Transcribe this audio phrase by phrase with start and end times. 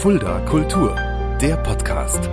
[0.00, 0.96] Fulda Kultur,
[1.42, 2.26] der Podcast.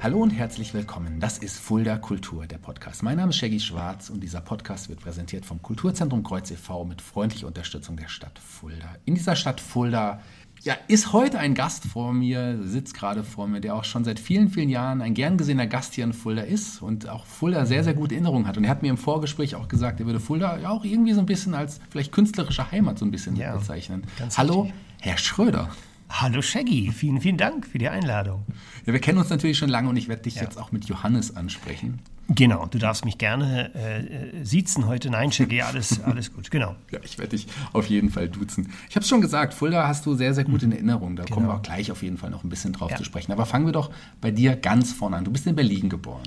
[0.00, 1.18] Hallo und herzlich willkommen.
[1.18, 3.02] Das ist Fulda Kultur, der Podcast.
[3.02, 6.84] Mein Name ist Shaggy Schwarz und dieser Podcast wird präsentiert vom Kulturzentrum Kreuz e.V.
[6.84, 8.94] mit freundlicher Unterstützung der Stadt Fulda.
[9.04, 10.20] In dieser Stadt Fulda
[10.62, 14.20] ja, ist heute ein Gast vor mir, sitzt gerade vor mir, der auch schon seit
[14.20, 17.82] vielen, vielen Jahren ein gern gesehener Gast hier in Fulda ist und auch Fulda sehr,
[17.82, 18.56] sehr gute Erinnerungen hat.
[18.56, 21.20] Und er hat mir im Vorgespräch auch gesagt, er würde Fulda ja auch irgendwie so
[21.20, 24.04] ein bisschen als vielleicht künstlerische Heimat so ein bisschen ja, bezeichnen.
[24.36, 24.80] Hallo, richtig.
[25.00, 25.70] Herr Schröder.
[26.08, 28.44] Hallo Shaggy, vielen, vielen Dank für die Einladung.
[28.86, 30.42] Ja, wir kennen uns natürlich schon lange und ich werde dich ja.
[30.42, 32.00] jetzt auch mit Johannes ansprechen.
[32.34, 35.10] Genau, du darfst mich gerne äh, siezen heute.
[35.10, 36.76] Nein, Shaggy, alles, alles gut, genau.
[36.90, 38.72] ja, ich werde dich auf jeden Fall duzen.
[38.88, 41.16] Ich habe es schon gesagt, Fulda hast du sehr, sehr gut in Erinnerung.
[41.16, 41.34] Da genau.
[41.34, 42.96] kommen wir auch gleich auf jeden Fall noch ein bisschen drauf ja.
[42.96, 43.32] zu sprechen.
[43.32, 43.90] Aber fangen wir doch
[44.20, 45.24] bei dir ganz vorne an.
[45.24, 46.22] Du bist in Berlin geboren.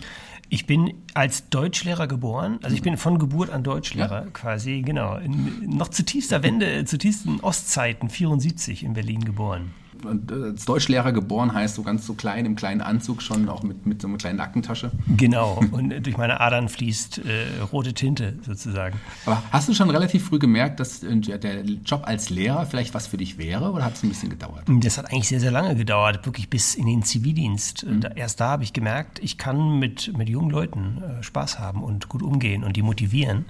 [0.50, 4.32] Ich bin als Deutschlehrer geboren, also ich bin von Geburt an Deutschlehrer ja.
[4.32, 5.18] quasi, genau.
[5.18, 9.74] In, noch zu tiefster Wende, zu tiefsten Ostzeiten, 74 in Berlin geboren
[10.08, 14.02] als Deutschlehrer geboren heißt, so ganz so klein, im kleinen Anzug schon, auch mit, mit
[14.02, 14.92] so einer kleinen Nackentasche.
[15.08, 19.00] Genau, und durch meine Adern fließt äh, rote Tinte sozusagen.
[19.26, 23.08] Aber hast du schon relativ früh gemerkt, dass äh, der Job als Lehrer vielleicht was
[23.08, 24.64] für dich wäre oder hat es ein bisschen gedauert?
[24.68, 27.86] Das hat eigentlich sehr, sehr lange gedauert, wirklich bis in den Zivildienst.
[27.86, 28.02] Mhm.
[28.16, 32.10] Erst da habe ich gemerkt, ich kann mit, mit jungen Leuten äh, Spaß haben und
[32.10, 33.46] gut umgehen und die motivieren.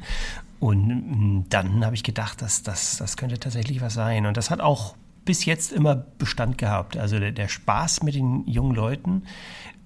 [0.59, 4.25] Und mm, dann habe ich gedacht, dass das, das könnte tatsächlich was sein.
[4.25, 4.95] Und das hat auch
[5.25, 6.97] bis jetzt immer Bestand gehabt.
[6.97, 9.23] Also der, der Spaß mit den jungen Leuten,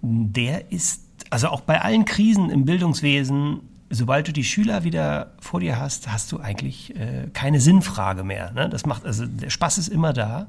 [0.01, 5.59] der ist, also auch bei allen Krisen im Bildungswesen, sobald du die Schüler wieder vor
[5.59, 8.51] dir hast, hast du eigentlich äh, keine Sinnfrage mehr.
[8.51, 8.69] Ne?
[8.69, 10.47] Das macht, also der Spaß ist immer da.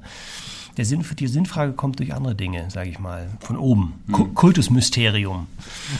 [0.77, 3.95] Der Sinn, die Sinnfrage kommt durch andere Dinge, sage ich mal, von oben.
[4.07, 4.33] Mhm.
[4.35, 5.47] Kultusmysterium.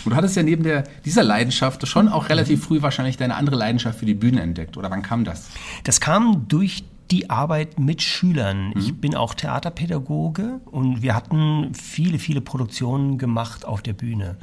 [0.06, 3.58] Und du hattest ja neben der, dieser Leidenschaft schon auch relativ früh wahrscheinlich deine andere
[3.58, 4.78] Leidenschaft für die Bühne entdeckt.
[4.78, 5.50] Oder wann kam das?
[5.84, 8.70] Das kam durch die Arbeit mit Schülern.
[8.70, 8.74] Mhm.
[8.78, 14.38] Ich bin auch Theaterpädagoge und wir hatten viele, viele Produktionen gemacht auf der Bühne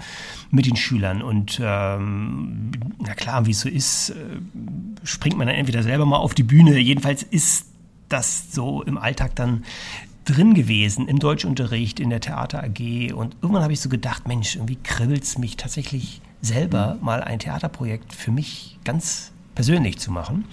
[0.50, 1.22] mit den Schülern.
[1.22, 4.14] Und ähm, na klar, wie es so ist, äh,
[5.02, 6.78] springt man dann entweder selber mal auf die Bühne.
[6.78, 7.66] Jedenfalls ist
[8.08, 9.64] das so im Alltag dann
[10.24, 13.12] drin gewesen, im Deutschunterricht, in der Theater AG.
[13.14, 17.04] Und irgendwann habe ich so gedacht, Mensch, irgendwie kribbelt es mich tatsächlich selber, mhm.
[17.04, 20.44] mal ein Theaterprojekt für mich ganz persönlich zu machen.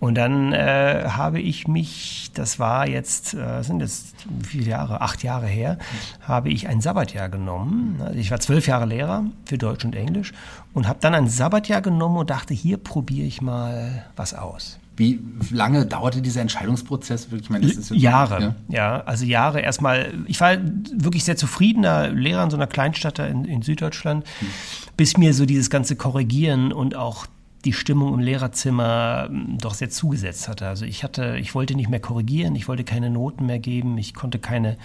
[0.00, 5.02] Und dann äh, habe ich mich, das war jetzt, äh, sind jetzt wie viele Jahre,
[5.02, 5.78] acht Jahre her,
[6.22, 8.00] habe ich ein Sabbatjahr genommen.
[8.02, 10.32] Also ich war zwölf Jahre Lehrer für Deutsch und Englisch
[10.72, 14.78] und habe dann ein Sabbatjahr genommen und dachte, hier probiere ich mal was aus.
[14.96, 17.28] Wie lange dauerte dieser Entscheidungsprozess?
[17.32, 18.54] Ich meine, Jahre, ja?
[18.68, 19.00] ja?
[19.04, 20.12] also Jahre erstmal.
[20.26, 20.56] Ich war
[20.94, 24.48] wirklich sehr zufriedener Lehrer in so einer Kleinstadt in, in Süddeutschland, hm.
[24.96, 27.26] bis mir so dieses ganze Korrigieren und auch
[27.64, 30.66] die Stimmung im Lehrerzimmer hm, doch sehr zugesetzt hatte.
[30.66, 34.14] Also ich hatte, ich wollte nicht mehr korrigieren, ich wollte keine Noten mehr geben, ich
[34.14, 34.76] konnte keine,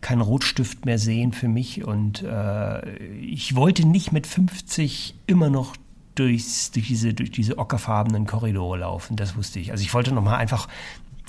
[0.00, 5.76] keinen Rotstift mehr sehen für mich und äh, ich wollte nicht mit 50 immer noch
[6.14, 9.70] durchs, durch, diese, durch diese ockerfarbenen Korridore laufen, das wusste ich.
[9.70, 10.68] Also ich wollte nochmal einfach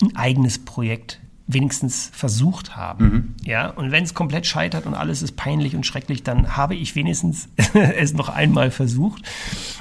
[0.02, 1.20] ein eigenes Projekt
[1.52, 3.06] wenigstens versucht haben.
[3.06, 3.36] Mhm.
[3.44, 6.96] Ja, und wenn es komplett scheitert und alles ist peinlich und schrecklich, dann habe ich
[6.96, 9.24] wenigstens es noch einmal versucht.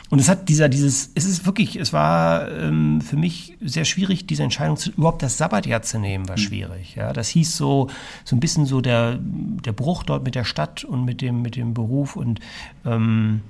[0.09, 4.27] Und es hat dieser, dieses, es ist wirklich, es war ähm, für mich sehr schwierig,
[4.27, 6.43] diese Entscheidung zu, überhaupt das Sabbatjahr zu nehmen, war mhm.
[6.43, 6.95] schwierig.
[6.95, 7.91] Ja, das hieß so,
[8.25, 11.55] so ein bisschen so der, der Bruch dort mit der Stadt und mit dem, mit
[11.55, 12.41] dem Beruf und
[12.87, 13.43] ähm,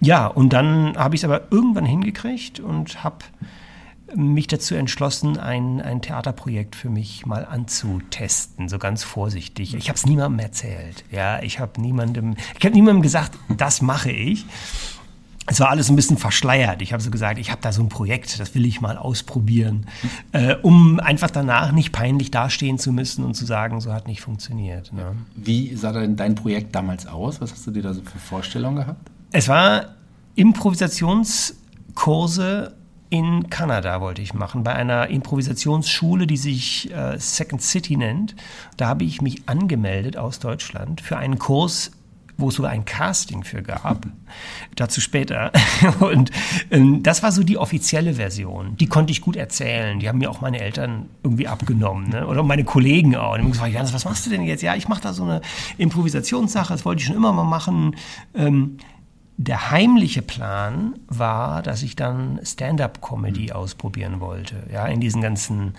[0.00, 3.18] ja, und dann habe ich es aber irgendwann hingekriegt und habe
[4.14, 9.74] mich dazu entschlossen, ein, ein Theaterprojekt für mich mal anzutesten, so ganz vorsichtig.
[9.74, 11.02] Ich habe es niemandem erzählt.
[11.10, 14.46] Ja, ich habe niemandem, ich habe niemandem gesagt, das mache ich.
[15.48, 16.82] Es war alles ein bisschen verschleiert.
[16.82, 19.86] Ich habe so gesagt, ich habe da so ein Projekt, das will ich mal ausprobieren,
[20.32, 24.22] äh, um einfach danach nicht peinlich dastehen zu müssen und zu sagen, so hat nicht
[24.22, 24.92] funktioniert.
[24.92, 25.14] Ne?
[25.36, 27.40] Wie sah denn dein Projekt damals aus?
[27.40, 29.08] Was hast du dir da so für Vorstellungen gehabt?
[29.30, 29.94] Es war
[30.34, 32.74] Improvisationskurse
[33.08, 38.34] in Kanada wollte ich machen, bei einer Improvisationsschule, die sich äh, Second City nennt.
[38.76, 41.92] Da habe ich mich angemeldet aus Deutschland für einen Kurs
[42.38, 44.06] wo es sogar ein Casting für gab.
[44.76, 45.52] Dazu später.
[46.00, 46.30] Und
[46.70, 48.76] ähm, das war so die offizielle Version.
[48.76, 49.98] Die konnte ich gut erzählen.
[50.00, 52.10] Die haben mir auch meine Eltern irgendwie abgenommen.
[52.10, 52.26] Ne?
[52.26, 53.34] Oder meine Kollegen auch.
[53.34, 54.62] Und haben gesagt, Janis, was machst du denn jetzt?
[54.62, 55.40] Ja, ich mache da so eine
[55.78, 56.72] Improvisationssache.
[56.72, 57.96] Das wollte ich schon immer mal machen.
[58.34, 58.78] Ähm,
[59.38, 63.52] der heimliche Plan war, dass ich dann Stand-up-Comedy mhm.
[63.52, 64.56] ausprobieren wollte.
[64.72, 65.74] Ja, in diesen ganzen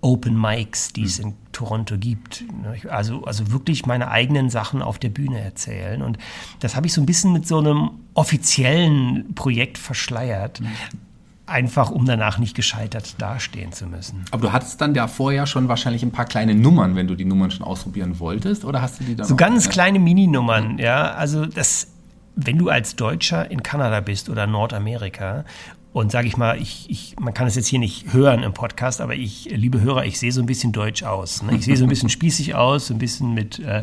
[0.00, 1.26] Open Mics, die es mhm.
[1.26, 2.44] in Toronto gibt.
[2.88, 6.02] Also, also wirklich meine eigenen Sachen auf der Bühne erzählen.
[6.02, 6.18] Und
[6.60, 10.60] das habe ich so ein bisschen mit so einem offiziellen Projekt verschleiert.
[10.60, 10.68] Mhm.
[11.46, 14.24] einfach um danach nicht gescheitert dastehen zu müssen.
[14.30, 17.24] Aber du hattest dann ja vorher schon wahrscheinlich ein paar kleine Nummern, wenn du die
[17.24, 19.26] Nummern schon ausprobieren wolltest, oder hast du die dann?
[19.26, 21.10] So ganz kleine Mininummern, ja.
[21.10, 21.88] Also das,
[22.36, 25.44] wenn du als Deutscher in Kanada bist oder Nordamerika
[25.92, 29.00] und sage ich mal, ich, ich, man kann es jetzt hier nicht hören im Podcast,
[29.00, 31.42] aber ich, liebe Hörer, ich sehe so ein bisschen deutsch aus.
[31.42, 31.56] Ne?
[31.56, 33.82] Ich sehe so ein bisschen spießig aus, so ein bisschen mit äh,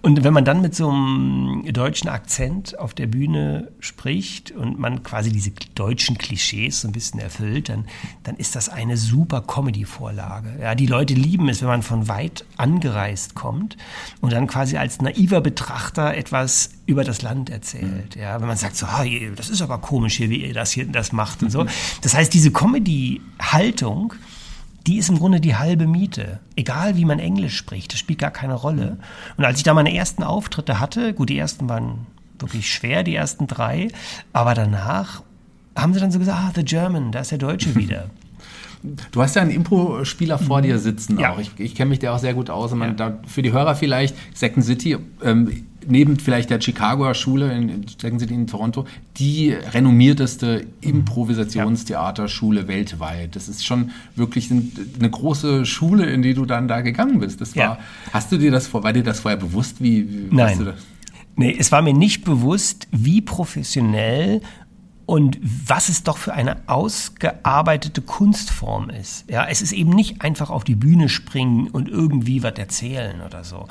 [0.00, 5.02] und wenn man dann mit so einem deutschen Akzent auf der Bühne spricht und man
[5.02, 7.84] quasi diese deutschen Klischees so ein bisschen erfüllt, dann,
[8.22, 10.56] dann ist das eine super Comedy-Vorlage.
[10.60, 13.76] Ja, die Leute lieben es, wenn man von weit angereist kommt
[14.20, 18.14] und dann quasi als naiver Betrachter etwas über das Land erzählt.
[18.14, 19.04] Ja, wenn man sagt so, ah,
[19.36, 21.66] das ist aber komisch hier, wie ihr das hier das macht und so.
[22.02, 24.14] Das heißt, diese Comedy-Haltung,
[24.88, 26.40] die ist im Grunde die halbe Miete.
[26.56, 28.96] Egal wie man Englisch spricht, das spielt gar keine Rolle.
[29.36, 32.06] Und als ich da meine ersten Auftritte hatte, gut, die ersten waren
[32.38, 33.88] wirklich schwer, die ersten drei,
[34.32, 35.22] aber danach
[35.76, 38.08] haben sie dann so gesagt, ah, The German, da ist der Deutsche wieder.
[39.10, 41.32] Du hast ja einen Impro-Spieler vor dir sitzen ja.
[41.32, 41.38] auch.
[41.38, 42.72] Ich, ich kenne mich da auch sehr gut aus.
[42.74, 42.94] Man, ja.
[42.94, 48.20] da, für die Hörer vielleicht, Second City, ähm, neben vielleicht der Chicagoer Schule in, Second
[48.20, 48.86] City in Toronto,
[49.16, 52.68] die renommierteste Improvisationstheaterschule ja.
[52.68, 53.34] weltweit.
[53.34, 57.40] Das ist schon wirklich eine große Schule, in die du dann da gegangen bist.
[57.40, 57.78] Das war,
[58.12, 59.82] Hast du dir das vor, war dir das vorher bewusst?
[59.82, 60.74] Wie, wie Nein.
[61.36, 64.40] Nee, es war mir nicht bewusst, wie professionell
[65.08, 69.24] und was es doch für eine ausgearbeitete Kunstform ist.
[69.30, 73.42] Ja, es ist eben nicht einfach auf die Bühne springen und irgendwie was erzählen oder
[73.42, 73.68] so.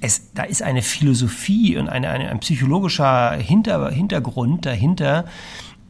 [0.00, 5.26] Es, da ist eine Philosophie und eine, eine, ein psychologischer Hinter, Hintergrund dahinter,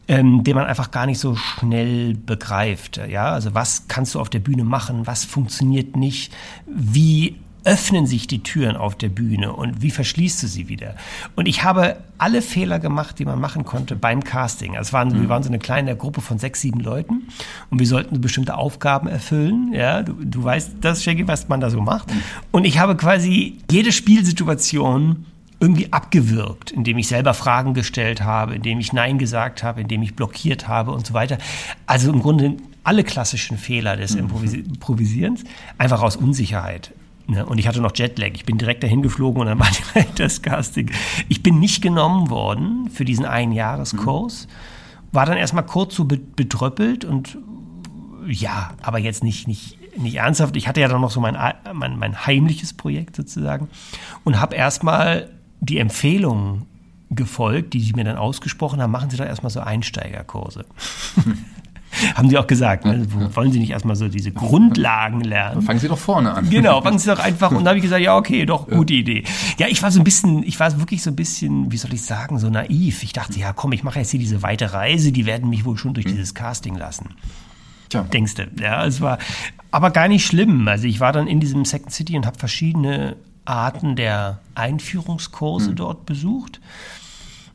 [0.09, 2.99] ähm, den man einfach gar nicht so schnell begreift.
[3.07, 5.07] Ja, also was kannst du auf der Bühne machen?
[5.07, 6.33] Was funktioniert nicht?
[6.65, 10.95] Wie öffnen sich die Türen auf der Bühne und wie verschließt du sie wieder?
[11.35, 14.77] Und ich habe alle Fehler gemacht, die man machen konnte beim Casting.
[14.77, 15.21] Also waren, mhm.
[15.21, 17.27] wir waren so eine kleine Gruppe von sechs, sieben Leuten
[17.69, 19.73] und wir sollten bestimmte Aufgaben erfüllen.
[19.73, 22.11] Ja, du, du weißt das, Shaggy, was man da so macht.
[22.51, 25.25] Und ich habe quasi jede Spielsituation
[25.59, 30.15] irgendwie abgewirkt, indem ich selber Fragen gestellt habe, indem ich Nein gesagt habe, indem ich
[30.15, 31.37] blockiert habe und so weiter.
[31.85, 34.29] Also im Grunde alle klassischen Fehler des mhm.
[34.29, 35.43] Improvisierens,
[35.77, 36.93] einfach aus Unsicherheit.
[37.29, 37.45] Ne?
[37.45, 38.31] Und ich hatte noch Jetlag.
[38.33, 40.91] Ich bin direkt dahin geflogen und dann war direkt das Casting.
[41.27, 44.47] Ich bin nicht genommen worden für diesen Einjahreskurs.
[45.11, 47.37] War dann erstmal kurz so betröppelt und
[48.27, 50.55] ja, aber jetzt nicht, nicht, nicht ernsthaft.
[50.55, 51.37] Ich hatte ja dann noch so mein,
[51.73, 53.69] mein, mein heimliches Projekt sozusagen
[54.23, 56.65] und habe erstmal die Empfehlungen
[57.09, 58.91] gefolgt, die sie mir dann ausgesprochen haben.
[58.91, 60.65] Machen Sie doch erstmal so Einsteigerkurse.
[62.15, 63.05] Haben Sie auch gesagt, ne?
[63.35, 65.61] wollen Sie nicht erstmal so diese Grundlagen lernen?
[65.61, 66.49] Fangen Sie doch vorne an.
[66.49, 67.51] Genau, fangen Sie doch einfach.
[67.51, 68.93] Und da habe ich gesagt, ja, okay, doch, gute.
[68.93, 69.23] Idee.
[69.57, 72.01] Ja, ich war so ein bisschen, ich war wirklich so ein bisschen, wie soll ich
[72.01, 73.03] sagen, so naiv.
[73.03, 75.77] Ich dachte, ja, komm, ich mache jetzt hier diese weite Reise, die werden mich wohl
[75.77, 76.11] schon durch mhm.
[76.11, 77.09] dieses Casting lassen.
[77.89, 78.03] Tja.
[78.03, 78.47] Denkst du?
[78.61, 79.17] Ja, es war
[79.71, 80.67] aber gar nicht schlimm.
[80.67, 83.15] Also ich war dann in diesem Second City und habe verschiedene
[83.45, 85.75] Arten der Einführungskurse mhm.
[85.75, 86.59] dort besucht.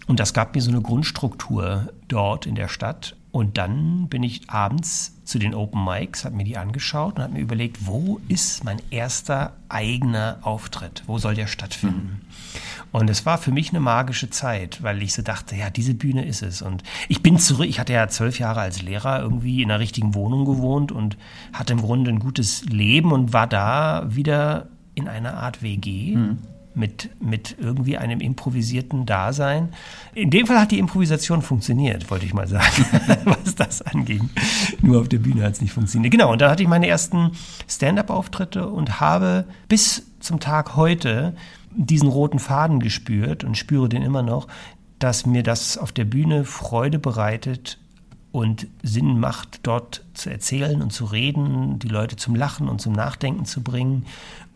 [0.06, 3.16] Und das gab mir so eine Grundstruktur dort in der Stadt.
[3.34, 7.32] Und dann bin ich abends zu den Open Mics, habe mir die angeschaut und habe
[7.32, 11.02] mir überlegt, wo ist mein erster eigener Auftritt?
[11.08, 12.20] Wo soll der stattfinden?
[12.22, 12.60] Mhm.
[12.92, 16.24] Und es war für mich eine magische Zeit, weil ich so dachte, ja, diese Bühne
[16.24, 16.62] ist es.
[16.62, 20.14] Und ich bin zurück, ich hatte ja zwölf Jahre als Lehrer irgendwie in einer richtigen
[20.14, 21.16] Wohnung gewohnt und
[21.52, 26.14] hatte im Grunde ein gutes Leben und war da wieder in einer Art WG.
[26.14, 26.38] Mhm
[26.74, 29.70] mit, mit irgendwie einem improvisierten Dasein.
[30.14, 32.84] In dem Fall hat die Improvisation funktioniert, wollte ich mal sagen,
[33.24, 34.30] was das anging.
[34.80, 36.12] Nur auf der Bühne hat es nicht funktioniert.
[36.12, 37.32] Genau, und da hatte ich meine ersten
[37.68, 41.34] Stand-up-Auftritte und habe bis zum Tag heute
[41.76, 44.48] diesen roten Faden gespürt und spüre den immer noch,
[44.98, 47.78] dass mir das auf der Bühne Freude bereitet
[48.32, 52.92] und Sinn macht, dort zu erzählen und zu reden, die Leute zum Lachen und zum
[52.92, 54.06] Nachdenken zu bringen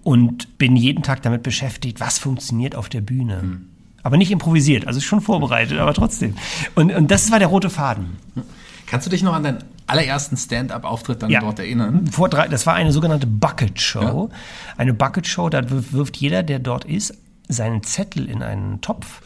[0.09, 3.43] und bin jeden Tag damit beschäftigt, was funktioniert auf der Bühne.
[3.43, 3.67] Mhm.
[4.03, 6.35] Aber nicht improvisiert, also schon vorbereitet, aber trotzdem.
[6.75, 8.17] Und, und das war der rote Faden.
[8.87, 11.41] Kannst du dich noch an deinen allerersten Stand-up-Auftritt dann ja.
[11.41, 12.07] dort erinnern?
[12.07, 14.31] Vor drei, das war eine sogenannte Bucket-Show.
[14.31, 14.37] Ja.
[14.79, 17.13] Eine Bucket-Show, da wirft jeder, der dort ist,
[17.47, 19.21] seinen Zettel in einen Topf.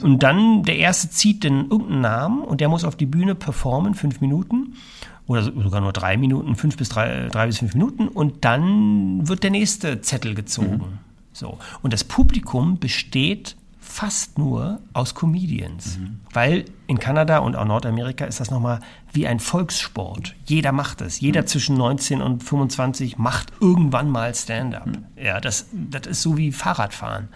[0.00, 3.94] Und dann der Erste zieht den irgendeinen Namen und der muss auf die Bühne performen,
[3.94, 4.76] fünf Minuten
[5.26, 9.42] oder sogar nur drei Minuten, fünf bis drei, drei bis fünf Minuten und dann wird
[9.42, 10.76] der nächste Zettel gezogen.
[10.76, 10.98] Mhm.
[11.32, 11.58] So.
[11.82, 13.56] Und das Publikum besteht
[13.86, 15.98] fast nur aus Comedians.
[15.98, 16.20] Mhm.
[16.32, 18.80] Weil in Kanada und auch Nordamerika ist das nochmal
[19.12, 20.34] wie ein Volkssport.
[20.44, 21.20] Jeder macht es.
[21.20, 21.46] Jeder mhm.
[21.46, 24.86] zwischen 19 und 25 macht irgendwann mal Stand-up.
[24.86, 25.04] Mhm.
[25.22, 27.28] Ja, das, das ist so wie Fahrradfahren.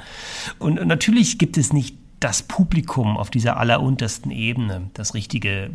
[0.59, 5.71] Und, und natürlich gibt es nicht das Publikum auf dieser alleruntersten Ebene, das richtige,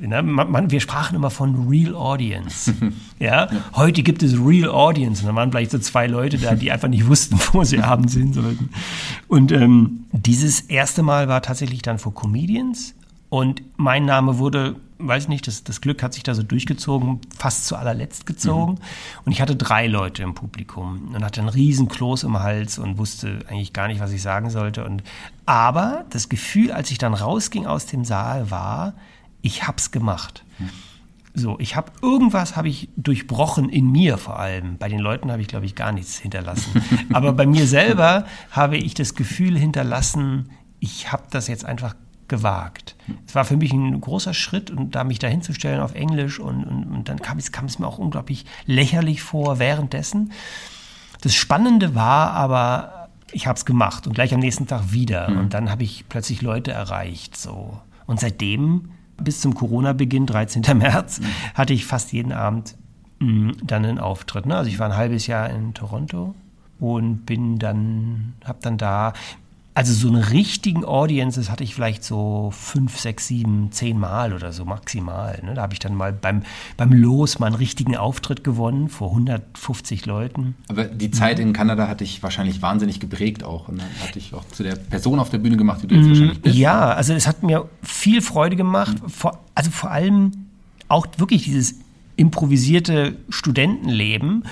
[0.00, 2.72] ne, man, man, wir sprachen immer von Real Audience.
[3.18, 3.46] ja?
[3.52, 3.60] ja?
[3.74, 6.88] heute gibt es Real Audience und da waren vielleicht so zwei Leute da, die einfach
[6.88, 8.70] nicht wussten, wo sie abends hin sollten.
[9.26, 12.94] Und ähm, dieses erste Mal war tatsächlich dann vor Comedians
[13.28, 17.66] und mein Name wurde weiß nicht, das, das Glück hat sich da so durchgezogen, fast
[17.66, 18.72] zu allerletzt gezogen.
[18.72, 18.78] Mhm.
[19.24, 22.98] Und ich hatte drei Leute im Publikum und hatte einen riesen Kloß im Hals und
[22.98, 24.84] wusste eigentlich gar nicht, was ich sagen sollte.
[24.84, 25.02] Und,
[25.46, 28.94] aber das Gefühl, als ich dann rausging aus dem Saal, war,
[29.40, 30.44] ich hab's gemacht.
[30.58, 30.70] Mhm.
[31.34, 34.76] So, ich habe irgendwas habe ich durchbrochen in mir vor allem.
[34.76, 36.82] Bei den Leuten habe ich glaube ich gar nichts hinterlassen.
[37.12, 40.50] Aber bei mir selber habe ich das Gefühl hinterlassen,
[40.80, 41.94] ich habe das jetzt einfach
[42.28, 42.96] gewagt.
[43.26, 46.64] Es war für mich ein großer Schritt und da mich da hinzustellen auf Englisch und,
[46.64, 50.32] und, und dann kam es, kam es mir auch unglaublich lächerlich vor währenddessen.
[51.20, 55.38] Das Spannende war aber, ich habe es gemacht und gleich am nächsten Tag wieder mhm.
[55.38, 57.36] und dann habe ich plötzlich Leute erreicht.
[57.36, 57.78] So.
[58.06, 60.62] Und seitdem, bis zum Corona-Beginn, 13.
[60.78, 61.26] März, mhm.
[61.54, 62.76] hatte ich fast jeden Abend
[63.18, 64.46] mh, mm, dann einen Auftritt.
[64.46, 64.56] Ne?
[64.56, 66.34] Also ich war ein halbes Jahr in Toronto
[66.78, 69.12] und bin dann, habe dann da
[69.78, 74.52] also so einen richtigen Audiences hatte ich vielleicht so fünf, sechs, sieben, zehn Mal oder
[74.52, 75.40] so maximal.
[75.44, 75.54] Ne?
[75.54, 76.42] Da habe ich dann mal beim,
[76.76, 80.56] beim Los mal einen richtigen Auftritt gewonnen vor 150 Leuten.
[80.66, 83.68] Aber die Zeit in Kanada hatte ich wahrscheinlich wahnsinnig geprägt auch.
[83.68, 86.06] Und dann hatte ich auch zu der Person auf der Bühne gemacht, die du jetzt
[86.06, 86.56] mm, wahrscheinlich bist.
[86.56, 89.00] Ja, also es hat mir viel Freude gemacht.
[89.00, 89.08] Mhm.
[89.08, 90.32] Vor, also vor allem
[90.88, 91.76] auch wirklich dieses
[92.16, 94.42] improvisierte Studentenleben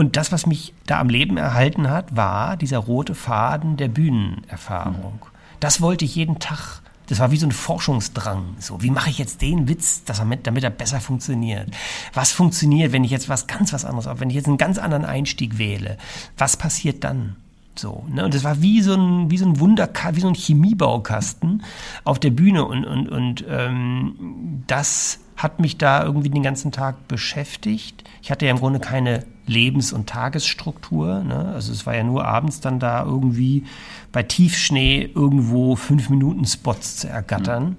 [0.00, 5.20] und das, was mich da am Leben erhalten hat, war dieser rote Faden der Bühnenerfahrung.
[5.20, 5.60] Mhm.
[5.60, 6.80] Das wollte ich jeden Tag.
[7.08, 8.56] Das war wie so ein Forschungsdrang.
[8.60, 11.68] So, wie mache ich jetzt den Witz, dass er mit, damit er besser funktioniert?
[12.14, 15.04] Was funktioniert, wenn ich jetzt was ganz was anderes, wenn ich jetzt einen ganz anderen
[15.04, 15.98] Einstieg wähle?
[16.38, 17.36] Was passiert dann?
[17.76, 18.24] So, ne?
[18.24, 21.62] Und das war wie so ein, wie so ein Wunder, wie so ein Chemiebaukasten
[22.04, 22.64] auf der Bühne.
[22.64, 28.04] Und, und, und ähm, das hat mich da irgendwie den ganzen Tag beschäftigt.
[28.22, 31.20] Ich hatte ja im Grunde keine Lebens- und Tagesstruktur.
[31.24, 31.52] Ne?
[31.54, 33.64] Also es war ja nur abends dann da irgendwie
[34.12, 37.64] bei Tiefschnee irgendwo fünf Minuten Spots zu ergattern.
[37.64, 37.76] Mhm.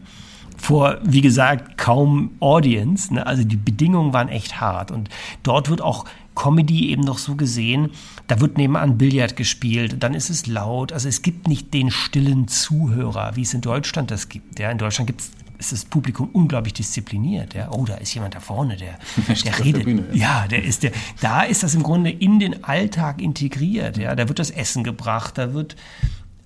[0.58, 3.14] Vor, wie gesagt, kaum Audience.
[3.14, 3.26] Ne?
[3.26, 4.90] Also die Bedingungen waren echt hart.
[4.90, 5.10] Und
[5.44, 6.06] dort wird auch
[6.36, 7.92] Comedy eben noch so gesehen,
[8.32, 10.94] da wird nebenan Billard gespielt, dann ist es laut.
[10.94, 14.58] Also es gibt nicht den stillen Zuhörer, wie es in Deutschland das gibt.
[14.58, 17.54] Ja, in Deutschland gibt es ist das Publikum unglaublich diszipliniert.
[17.54, 17.70] Ja?
[17.72, 18.98] Oh, da ist jemand da vorne, der,
[19.44, 19.82] der redet.
[19.82, 20.44] Der Bühne, ja.
[20.44, 20.48] ja.
[20.48, 20.94] der ist der.
[21.20, 23.98] Da ist das im Grunde in den Alltag integriert.
[23.98, 24.16] Ja?
[24.16, 25.76] Da wird das Essen gebracht, da wird.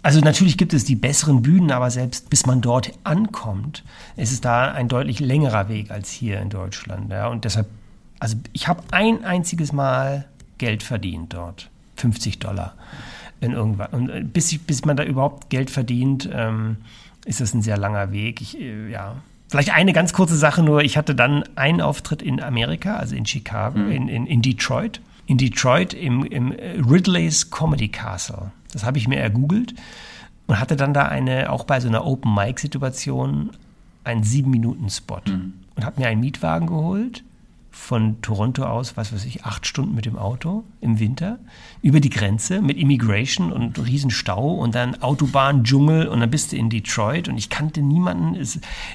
[0.01, 3.83] Also natürlich gibt es die besseren Bühnen, aber selbst bis man dort ankommt,
[4.17, 7.11] ist es da ein deutlich längerer Weg als hier in Deutschland.
[7.11, 7.27] Ja?
[7.27, 7.67] Und deshalb,
[8.19, 10.25] also ich habe ein einziges Mal
[10.57, 12.73] Geld verdient dort, 50 Dollar
[13.41, 13.87] in irgendwann.
[13.91, 16.77] Und äh, bis, bis man da überhaupt Geld verdient, ähm,
[17.25, 18.41] ist das ein sehr langer Weg.
[18.41, 19.15] Ich, äh, ja.
[19.47, 20.83] Vielleicht eine ganz kurze Sache nur.
[20.83, 23.91] Ich hatte dann einen Auftritt in Amerika, also in Chicago, mhm.
[23.91, 25.01] in, in, in Detroit.
[25.27, 28.51] In Detroit im, im Ridley's Comedy Castle.
[28.71, 29.73] Das habe ich mir ergoogelt
[30.45, 33.51] und hatte dann da eine, auch bei so einer Open-Mic-Situation,
[34.03, 35.21] einen sieben Minuten Spot.
[35.25, 35.53] Mhm.
[35.75, 37.23] Und habe mir einen Mietwagen geholt
[37.75, 41.37] von Toronto aus, was weiß ich, acht Stunden mit dem Auto im Winter
[41.81, 46.55] über die Grenze mit Immigration und Riesenstau und dann Autobahn, Dschungel und dann bist du
[46.55, 48.41] in Detroit und ich kannte niemanden.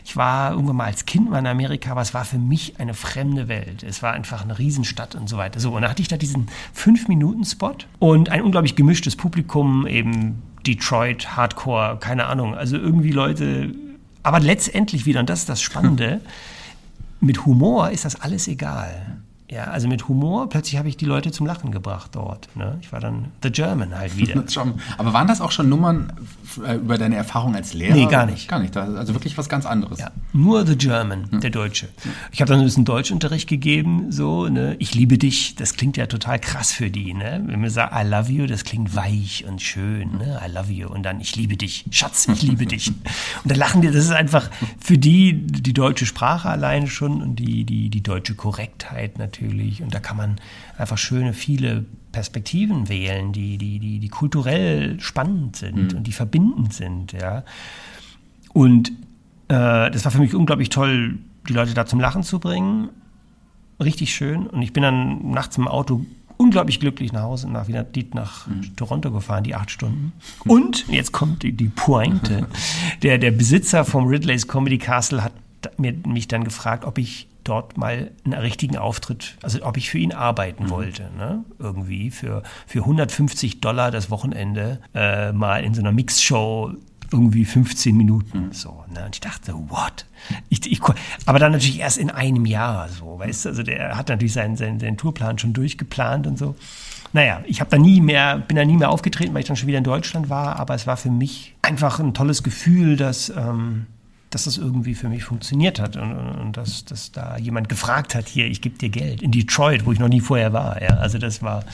[0.05, 2.95] Ich war irgendwann mal als Kind mal in Amerika, aber es war für mich eine
[2.95, 3.85] fremde Welt.
[3.85, 5.61] Es war einfach eine Riesenstadt und so weiter.
[5.61, 11.37] So, und dann hatte ich da diesen Fünf-Minuten-Spot und ein unglaublich gemischtes Publikum, eben Detroit,
[11.37, 13.75] Hardcore, keine Ahnung, also irgendwie Leute,
[14.23, 16.23] aber letztendlich wieder, und das ist das Spannende,
[17.21, 19.21] mit Humor ist das alles egal.
[19.51, 22.55] Ja, also mit Humor, plötzlich habe ich die Leute zum Lachen gebracht dort.
[22.57, 22.79] Ne?
[22.83, 24.45] Ich war dann The German halt wieder.
[24.99, 26.13] Aber waren das auch schon Nummern
[26.57, 27.95] über deine Erfahrung als Lehrer?
[27.95, 28.49] Nee, gar nicht.
[28.49, 29.99] Gar nicht, also wirklich was ganz anderes.
[29.99, 31.41] Ja, nur The German, hm.
[31.41, 31.89] der Deutsche.
[32.33, 34.77] Ich habe dann ein bisschen Deutschunterricht gegeben, so, ne?
[34.79, 37.15] ich liebe dich, das klingt ja total krass für die.
[37.15, 37.43] Ne?
[37.47, 40.41] Wenn man sagt, I love you, das klingt weich und schön, ne?
[40.47, 40.89] I love you.
[40.89, 42.89] Und dann, ich liebe dich, Schatz, ich liebe dich.
[43.43, 47.37] Und dann lachen die, das ist einfach für die die deutsche Sprache alleine schon und
[47.37, 49.83] die, die, die deutsche Korrektheit natürlich natürlich.
[49.83, 50.37] Und da kann man
[50.77, 55.99] einfach schöne, viele Perspektiven wählen, die, die, die, die kulturell spannend sind mhm.
[55.99, 57.13] und die verbindend sind.
[57.13, 57.45] Ja.
[58.53, 58.91] Und
[59.49, 62.89] äh, das war für mich unglaublich toll, die Leute da zum Lachen zu bringen.
[63.83, 64.47] Richtig schön.
[64.47, 66.05] Und ich bin dann nachts im Auto
[66.37, 68.75] unglaublich glücklich nach Hause nach, wieder nach mhm.
[68.75, 70.13] Toronto gefahren, die acht Stunden.
[70.47, 72.47] Und jetzt kommt die, die Pointe.
[73.03, 75.33] Der, der Besitzer vom Ridley's Comedy Castle hat
[75.79, 79.99] mir, mich dann gefragt, ob ich dort mal einen richtigen Auftritt, also ob ich für
[79.99, 80.71] ihn arbeiten mhm.
[80.71, 81.45] wollte, ne?
[81.59, 86.73] irgendwie für, für 150 Dollar das Wochenende äh, mal in so einer Mixshow
[87.13, 88.47] irgendwie 15 Minuten.
[88.47, 88.53] Mhm.
[88.53, 89.05] So, ne?
[89.07, 90.07] Und ich dachte, what?
[90.49, 90.81] Ich, ich,
[91.27, 93.49] aber dann natürlich erst in einem Jahr so, weißt du?
[93.49, 96.55] Also der hat natürlich seinen, seinen, seinen Tourplan schon durchgeplant und so.
[97.13, 99.67] Naja, ich habe da nie mehr, bin da nie mehr aufgetreten, weil ich dann schon
[99.67, 103.87] wieder in Deutschland war, aber es war für mich einfach ein tolles Gefühl, dass, ähm,
[104.31, 108.29] dass das irgendwie für mich funktioniert hat und, und dass, dass da jemand gefragt hat,
[108.29, 109.23] hier, ich gebe dir Geld.
[109.23, 110.81] In Detroit, wo ich noch nie vorher war.
[110.81, 111.65] Ja, also das war.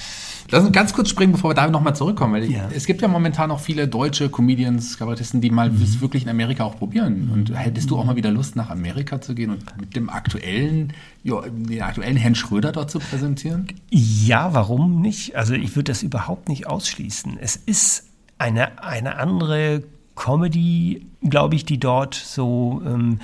[0.51, 2.69] Lass uns ganz kurz springen, bevor wir da nochmal zurückkommen, weil ja.
[2.75, 6.01] es gibt ja momentan auch viele deutsche Comedians, Kabarettisten, die mal mhm.
[6.01, 7.31] wirklich in Amerika auch probieren.
[7.31, 10.95] Und hättest du auch mal wieder Lust, nach Amerika zu gehen und mit dem aktuellen,
[11.25, 13.67] ja, den aktuellen Herrn Schröder dort zu präsentieren?
[13.91, 15.37] Ja, warum nicht?
[15.37, 17.37] Also ich würde das überhaupt nicht ausschließen.
[17.39, 18.05] Es ist
[18.39, 19.83] eine, eine andere
[20.17, 23.21] Comedy, glaube ich, die dort so, ähm,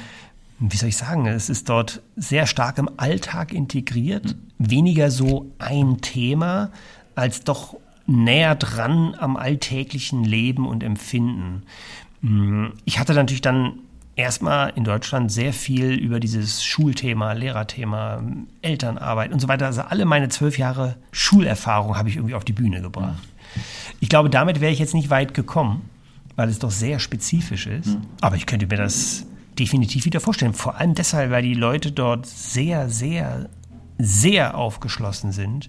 [0.61, 4.71] wie soll ich sagen, es ist dort sehr stark im Alltag integriert, mhm.
[4.71, 6.71] weniger so ein Thema,
[7.17, 11.63] als doch näher dran am alltäglichen Leben und Empfinden.
[12.21, 13.79] Hm, ich hatte natürlich dann
[14.15, 18.23] erstmal in Deutschland sehr viel über dieses Schulthema, Lehrerthema,
[18.61, 19.67] Elternarbeit und so weiter.
[19.67, 23.23] Also alle meine zwölf Jahre Schulerfahrung habe ich irgendwie auf die Bühne gebracht.
[23.55, 23.61] Mhm.
[24.01, 25.89] Ich glaube, damit wäre ich jetzt nicht weit gekommen
[26.37, 27.89] weil es doch sehr spezifisch ist.
[27.89, 28.03] Mhm.
[28.21, 29.27] Aber ich könnte mir das
[29.59, 30.55] definitiv wieder vorstellen.
[30.55, 33.49] Vor allem deshalb, weil die Leute dort sehr, sehr,
[33.99, 35.69] sehr aufgeschlossen sind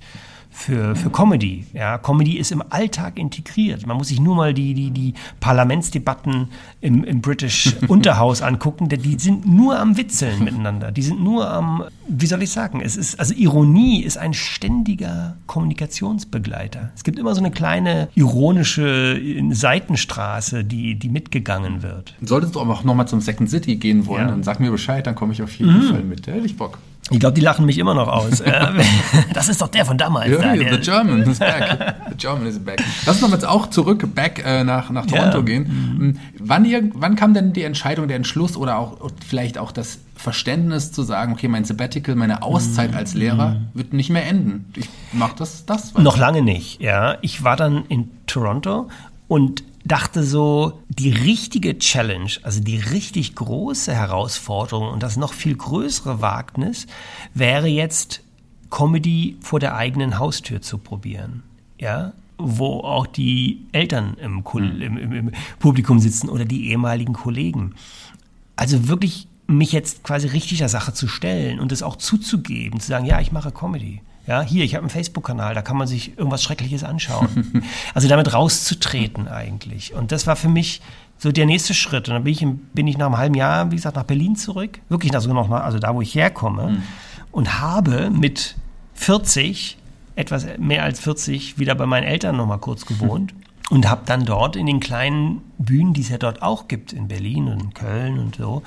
[0.53, 1.65] für, für Comedy.
[1.73, 3.85] Ja, Comedy ist im Alltag integriert.
[3.87, 8.87] Man muss sich nur mal die, die, die Parlamentsdebatten im, im British Unterhaus angucken.
[8.87, 10.91] Die sind nur am Witzeln miteinander.
[10.91, 15.35] Die sind nur am, wie soll ich sagen, es ist, also Ironie ist ein ständiger
[15.47, 16.91] Kommunikationsbegleiter.
[16.95, 19.19] Es gibt immer so eine kleine ironische
[19.49, 22.15] Seitenstraße, die, die mitgegangen wird.
[22.21, 24.27] Solltest du aber auch nochmal zum Second City gehen wollen, ja.
[24.27, 25.89] dann sag mir Bescheid, dann komme ich auf jeden mhm.
[25.89, 26.27] Fall mit.
[26.27, 26.77] Da hätte ich Bock.
[27.13, 28.43] Ich glaube, die lachen mich immer noch aus.
[29.33, 30.31] das ist doch der von damals.
[30.31, 31.95] Ja, da, the German is back.
[32.09, 32.81] The German is back.
[33.05, 35.43] Lass uns nochmal auch zurück, back äh, nach, nach Toronto ja.
[35.43, 35.97] gehen.
[35.99, 36.19] Mhm.
[36.39, 40.91] Wann, ihr, wann kam denn die Entscheidung, der Entschluss oder auch vielleicht auch das Verständnis
[40.91, 42.97] zu sagen, okay, mein Sabbatical, meine Auszeit mhm.
[42.97, 44.65] als Lehrer wird nicht mehr enden.
[44.75, 45.93] Ich mache das, das.
[45.93, 47.17] Noch lange nicht, ja.
[47.21, 48.89] Ich war dann in Toronto
[49.27, 55.55] und dachte so, die richtige Challenge, also die richtig große Herausforderung und das noch viel
[55.55, 56.87] größere Wagnis
[57.33, 58.21] wäre jetzt
[58.69, 61.43] Comedy vor der eigenen Haustür zu probieren.
[61.79, 64.81] Ja, wo auch die Eltern im, hm.
[64.81, 67.75] im, im, im Publikum sitzen oder die ehemaligen Kollegen.
[68.55, 72.87] Also wirklich mich jetzt quasi richtig der Sache zu stellen und es auch zuzugeben, zu
[72.87, 74.01] sagen, ja, ich mache Comedy.
[74.25, 77.63] Ja, hier, ich habe einen Facebook-Kanal, da kann man sich irgendwas Schreckliches anschauen.
[77.93, 79.93] also damit rauszutreten eigentlich.
[79.93, 80.81] Und das war für mich
[81.17, 82.07] so der nächste Schritt.
[82.07, 84.79] Und dann bin ich, bin ich nach einem halben Jahr, wie gesagt, nach Berlin zurück.
[84.87, 86.69] Wirklich also noch mal, also da, wo ich herkomme.
[86.69, 86.83] Mhm.
[87.31, 88.55] Und habe mit
[88.93, 89.77] 40,
[90.15, 93.33] etwas mehr als 40, wieder bei meinen Eltern noch mal kurz gewohnt.
[93.33, 93.43] Mhm.
[93.69, 97.07] Und habe dann dort in den kleinen Bühnen, die es ja dort auch gibt, in
[97.07, 98.61] Berlin und in Köln und so,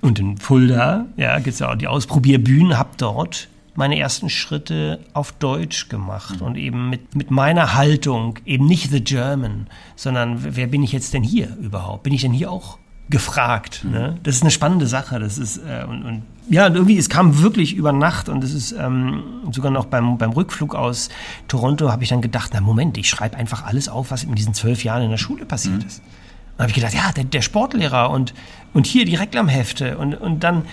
[0.00, 5.00] und in Fulda, ja, gibt es ja auch die Ausprobierbühnen, habe dort meine ersten Schritte
[5.12, 6.46] auf Deutsch gemacht mhm.
[6.46, 11.14] und eben mit, mit meiner Haltung, eben nicht The German, sondern wer bin ich jetzt
[11.14, 12.04] denn hier überhaupt?
[12.04, 12.78] Bin ich denn hier auch
[13.10, 13.82] gefragt?
[13.84, 13.90] Mhm.
[13.90, 14.18] Ne?
[14.22, 15.18] Das ist eine spannende Sache.
[15.18, 18.52] Das ist, äh, und, und ja, und irgendwie, es kam wirklich über Nacht und es
[18.52, 21.08] ist ähm, sogar noch beim, beim Rückflug aus
[21.48, 24.54] Toronto habe ich dann gedacht, na Moment, ich schreibe einfach alles auf, was in diesen
[24.54, 25.86] zwölf Jahren in der Schule passiert mhm.
[25.86, 26.02] ist.
[26.56, 28.34] Dann habe ich gedacht, ja, der, der Sportlehrer und,
[28.74, 30.64] und hier die Reklamhefte und, und dann,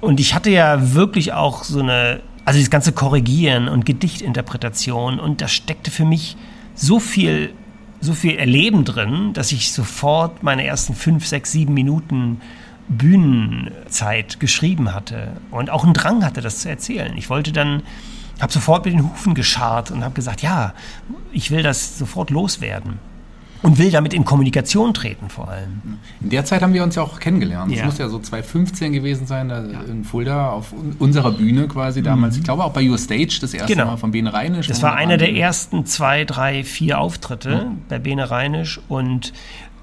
[0.00, 5.40] und ich hatte ja wirklich auch so eine also das ganze Korrigieren und Gedichtinterpretation und
[5.40, 6.36] da steckte für mich
[6.74, 7.52] so viel,
[8.00, 12.40] so viel Erleben drin, dass ich sofort meine ersten fünf, sechs, sieben Minuten
[12.88, 17.16] Bühnenzeit geschrieben hatte und auch einen Drang hatte, das zu erzählen.
[17.16, 17.82] Ich wollte dann,
[18.40, 20.74] habe sofort mit den Hufen geschart und habe gesagt, ja,
[21.32, 22.98] ich will das sofort loswerden
[23.62, 25.98] und will damit in Kommunikation treten vor allem.
[26.20, 27.72] In der Zeit haben wir uns ja auch kennengelernt.
[27.72, 27.84] Es ja.
[27.86, 29.82] muss ja so 2015 gewesen sein, da ja.
[29.82, 32.34] in Fulda auf unserer Bühne quasi damals.
[32.34, 32.40] Mhm.
[32.40, 33.86] Ich glaube auch bei Your Stage das erste genau.
[33.86, 34.66] Mal von Bene Reinisch.
[34.66, 37.82] Das war einer der ersten zwei, drei, vier Auftritte mhm.
[37.88, 39.32] bei Bene Reinisch und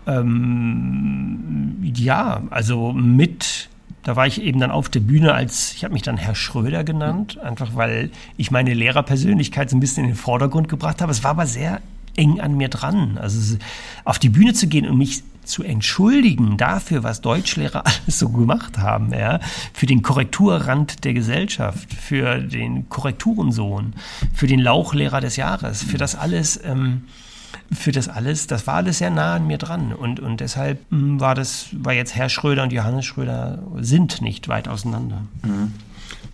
[0.08, 3.70] ähm, ja, also mit
[4.04, 6.84] da war ich eben dann auf der Bühne als, ich habe mich dann Herr Schröder
[6.84, 11.12] genannt, einfach weil ich meine Lehrerpersönlichkeit so ein bisschen in den Vordergrund gebracht habe.
[11.12, 11.82] Es war aber sehr
[12.20, 13.18] eng an mir dran.
[13.18, 13.58] Also
[14.04, 18.78] auf die Bühne zu gehen und mich zu entschuldigen dafür, was Deutschlehrer alles so gemacht
[18.78, 19.40] haben, ja,
[19.74, 23.94] für den Korrekturrand der Gesellschaft, für den Korrekturensohn,
[24.34, 27.06] für den Lauchlehrer des Jahres, für das alles, ähm,
[27.72, 31.20] für das alles, das war alles sehr nah an mir dran und, und deshalb hm,
[31.20, 35.24] war das, war jetzt Herr Schröder und Johannes Schröder sind nicht weit auseinander.
[35.44, 35.74] Mhm.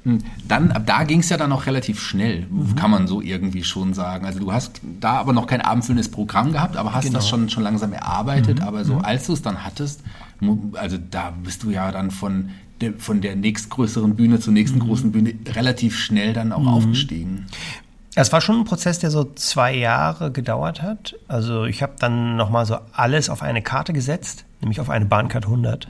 [0.05, 2.75] Hm, dann, ab da ging es ja dann auch relativ schnell, mhm.
[2.75, 4.25] kann man so irgendwie schon sagen.
[4.25, 7.17] Also du hast da aber noch kein abendfüllendes Programm gehabt, aber hast genau.
[7.17, 8.59] das schon, schon langsam erarbeitet.
[8.59, 8.67] Mhm.
[8.67, 9.01] Aber so mhm.
[9.01, 10.01] als du es dann hattest,
[10.73, 14.83] also da bist du ja dann von der, von der nächstgrößeren Bühne zur nächsten mhm.
[14.83, 16.67] großen Bühne relativ schnell dann auch mhm.
[16.67, 17.45] aufgestiegen.
[18.15, 21.15] Es war schon ein Prozess, der so zwei Jahre gedauert hat.
[21.27, 25.45] Also ich habe dann nochmal so alles auf eine Karte gesetzt, nämlich auf eine Bahncard
[25.45, 25.87] 100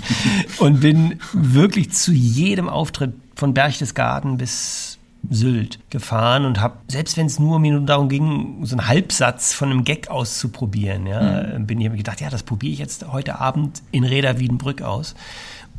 [0.58, 7.26] und bin wirklich zu jedem Auftritt von Berchtesgaden bis Sylt gefahren und habe, selbst wenn
[7.26, 11.66] es nur mir darum ging, so einen Halbsatz von einem Gag auszuprobieren, ja, mhm.
[11.66, 15.14] bin ich gedacht, ja, das probiere ich jetzt heute Abend in Reda Wiedenbrück aus.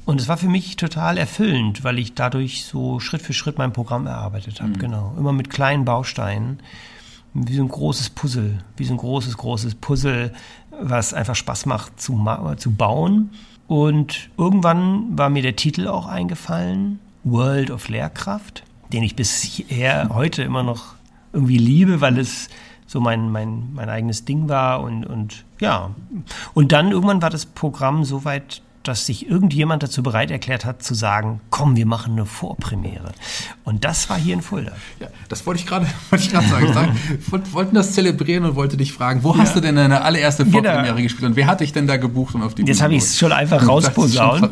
[0.05, 3.71] Und es war für mich total erfüllend, weil ich dadurch so Schritt für Schritt mein
[3.71, 4.71] Programm erarbeitet habe.
[4.71, 4.79] Mhm.
[4.79, 5.15] Genau.
[5.17, 6.59] Immer mit kleinen Bausteinen.
[7.33, 8.59] Wie so ein großes Puzzle.
[8.77, 10.33] Wie so ein großes, großes Puzzle,
[10.81, 12.25] was einfach Spaß macht zu,
[12.57, 13.31] zu bauen.
[13.67, 16.99] Und irgendwann war mir der Titel auch eingefallen.
[17.23, 20.95] World of Lehrkraft, den ich bisher heute immer noch
[21.33, 22.49] irgendwie liebe, weil es
[22.87, 25.91] so mein, mein, mein eigenes Ding war und, und ja.
[26.53, 30.81] Und dann irgendwann war das Programm so weit dass sich irgendjemand dazu bereit erklärt hat,
[30.81, 33.11] zu sagen, komm, wir machen eine Vorpremiere.
[33.63, 34.71] Und das war hier in Fulda.
[34.99, 36.65] Ja, das wollte ich gerade sagen.
[36.67, 36.99] Ich sagen,
[37.51, 39.39] wollten das zelebrieren und wollte dich fragen, wo ja.
[39.39, 40.57] hast du denn deine allererste genau.
[40.57, 41.03] Vorpremiere genau.
[41.03, 43.17] gespielt und wer hat dich denn da gebucht und auf die Jetzt habe ich es
[43.17, 44.49] schon einfach rausposaunt.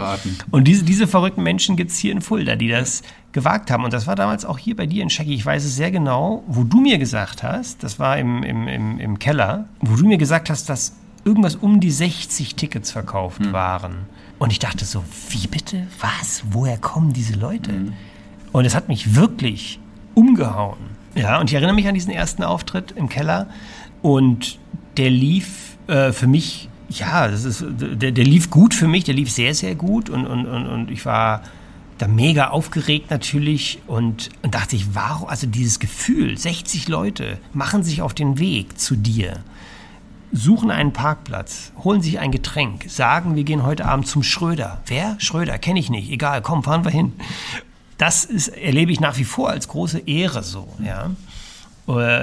[0.52, 3.84] Und diese, diese verrückten Menschen gibt es hier in Fulda, die das gewagt haben.
[3.84, 5.34] Und das war damals auch hier bei dir in Shaggy.
[5.34, 9.00] Ich weiß es sehr genau, wo du mir gesagt hast, das war im, im, im,
[9.00, 10.94] im Keller, wo du mir gesagt hast, dass
[11.26, 13.54] irgendwas um die 60 Tickets verkauft hm.
[13.54, 13.96] waren.
[14.40, 15.88] Und ich dachte so, wie bitte?
[16.00, 16.44] Was?
[16.50, 17.72] Woher kommen diese Leute?
[17.74, 17.94] Mhm.
[18.52, 19.80] Und es hat mich wirklich
[20.16, 20.80] umgehauen.
[21.16, 23.48] Ja, und ich erinnere mich an diesen ersten Auftritt im Keller.
[24.02, 24.58] Und
[24.98, 29.14] der lief äh, für mich, ja, das ist, der, der lief gut für mich, der
[29.14, 30.10] lief sehr, sehr gut.
[30.10, 31.44] Und, und, und, und ich war
[31.98, 37.84] da mega aufgeregt natürlich und, und dachte ich, warum, also dieses Gefühl, 60 Leute machen
[37.84, 39.44] sich auf den Weg zu dir
[40.32, 44.82] suchen einen Parkplatz, holen sich ein Getränk, sagen, wir gehen heute Abend zum Schröder.
[44.86, 45.16] Wer?
[45.20, 46.12] Schröder, kenne ich nicht.
[46.12, 47.14] Egal, komm, fahren wir hin.
[47.98, 51.10] Das ist, erlebe ich nach wie vor als große Ehre so, ja.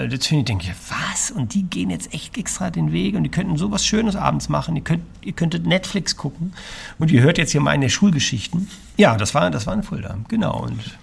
[0.09, 1.33] Jetzt finde ich, denke ich, was?
[1.33, 4.77] Und die gehen jetzt echt extra den Weg und die könnten sowas Schönes abends machen.
[4.77, 6.53] Ihr, könnt, ihr könntet Netflix gucken
[7.01, 8.69] und ihr hört jetzt hier meine Schulgeschichten.
[8.97, 10.63] Ja, das war, das war in Fulda, genau.
[10.63, 10.97] Und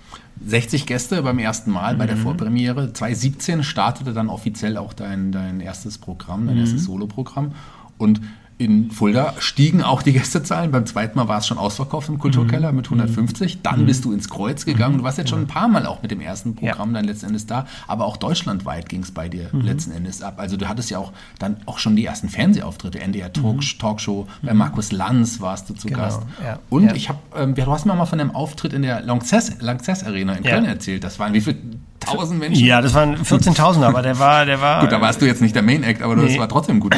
[0.45, 1.97] 60 Gäste beim ersten Mal mhm.
[1.97, 2.21] bei der mhm.
[2.21, 2.93] Vorpremiere.
[2.93, 6.61] 2017 startete dann offiziell auch dein, dein erstes Programm, dein mhm.
[6.61, 7.53] erstes Soloprogramm.
[7.97, 8.21] Und
[8.57, 10.71] in Fulda stiegen auch die Gästezahlen.
[10.71, 12.77] Beim zweiten Mal war es schon ausverkauft im Kulturkeller mhm.
[12.77, 13.61] mit 150.
[13.61, 13.85] Dann mhm.
[13.85, 14.99] bist du ins Kreuz gegangen.
[14.99, 16.95] Du warst jetzt schon ein paar Mal auch mit dem ersten Programm ja.
[16.95, 17.65] dann letzten Endes da.
[17.87, 19.61] Aber auch deutschlandweit ging es bei dir mhm.
[19.61, 20.35] letzten Endes ab.
[20.37, 22.99] Also du hattest ja auch dann auch schon die ersten Fernsehauftritte.
[22.99, 23.79] NDR Talk, mhm.
[23.79, 24.27] Talkshow.
[24.41, 24.59] Bei mhm.
[24.59, 25.99] Markus Lanz warst du zu genau.
[25.99, 26.21] Gast.
[26.43, 26.59] Ja.
[26.69, 26.95] Und ja.
[26.95, 30.33] ich habe, ähm, du hast mir mal von dem Auftritt in der Lanxess, Lanxess Arena
[30.33, 31.03] in Köln erzählt.
[31.03, 31.57] Das waren wie viel
[32.07, 32.65] 1000 Menschen?
[32.65, 34.81] Ja, das waren 14.000, aber der war, der war.
[34.81, 36.27] gut, da warst du jetzt nicht der Main Act, aber nee.
[36.27, 36.95] das war trotzdem gut.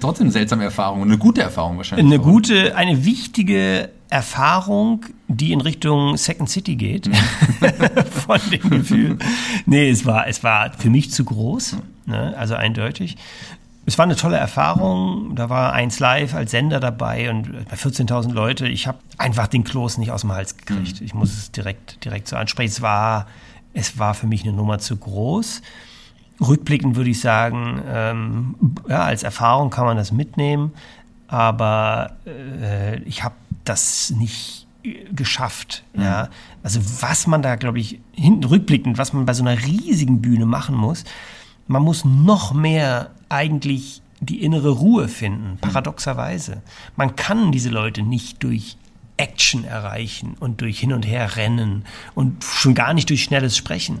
[0.00, 2.06] trotzdem seltsame Erfahrung, eine gute Erfahrung wahrscheinlich.
[2.06, 7.10] Eine gute, eine wichtige Erfahrung, die in Richtung Second City geht,
[8.26, 9.18] von dem Gefühl.
[9.66, 12.34] Nee, es war, es war für mich zu groß, ne?
[12.36, 13.16] also eindeutig.
[13.88, 15.36] Es war eine tolle Erfahrung.
[15.36, 18.66] Da war eins live als Sender dabei und bei 14.000 Leute.
[18.66, 21.00] Ich habe einfach den Kloß nicht aus dem Hals gekriegt.
[21.00, 21.06] Mhm.
[21.06, 22.72] Ich muss es direkt, direkt so ansprechen.
[22.72, 23.26] Es war
[23.76, 25.60] es war für mich eine Nummer zu groß.
[26.40, 28.54] Rückblickend würde ich sagen, ähm,
[28.88, 30.72] ja, als Erfahrung kann man das mitnehmen,
[31.28, 33.34] aber äh, ich habe
[33.64, 34.66] das nicht
[35.12, 35.84] geschafft.
[35.92, 36.02] Mhm.
[36.02, 36.28] Ja.
[36.62, 40.46] Also was man da, glaube ich, hinten rückblickend, was man bei so einer riesigen Bühne
[40.46, 41.04] machen muss,
[41.66, 45.58] man muss noch mehr eigentlich die innere Ruhe finden, mhm.
[45.58, 46.62] paradoxerweise.
[46.96, 48.78] Man kann diese Leute nicht durch
[49.16, 54.00] Action erreichen und durch Hin und Her rennen und schon gar nicht durch schnelles Sprechen,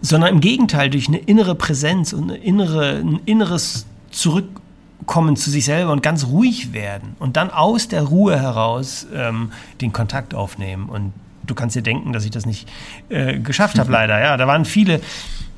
[0.00, 5.64] sondern im Gegenteil durch eine innere Präsenz und eine innere, ein inneres Zurückkommen zu sich
[5.64, 10.88] selber und ganz ruhig werden und dann aus der Ruhe heraus ähm, den Kontakt aufnehmen.
[10.88, 11.12] Und
[11.46, 12.68] du kannst dir denken, dass ich das nicht
[13.08, 14.20] äh, geschafft habe, leider.
[14.20, 15.00] Ja, da waren viele,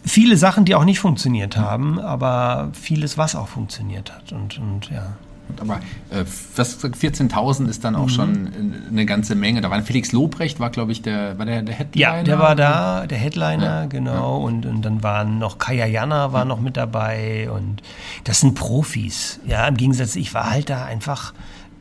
[0.04, 4.32] viele Sachen, die auch nicht funktioniert haben, aber vieles, was auch funktioniert hat.
[4.32, 5.16] Und, und ja.
[5.60, 5.80] Aber
[6.10, 8.08] äh, 14.000 ist dann auch mhm.
[8.08, 8.52] schon
[8.88, 9.60] eine ganze Menge.
[9.60, 12.16] Da war Felix Lobrecht, war glaube ich der, war der, der Headliner.
[12.16, 13.86] Ja, der war da, der Headliner, ja.
[13.86, 14.38] genau.
[14.38, 14.44] Ja.
[14.44, 16.44] Und, und dann waren noch Kaya Jana war ja.
[16.44, 17.82] noch mit dabei und
[18.24, 19.40] das sind Profis.
[19.46, 21.34] Ja, im Gegensatz, ich war halt da einfach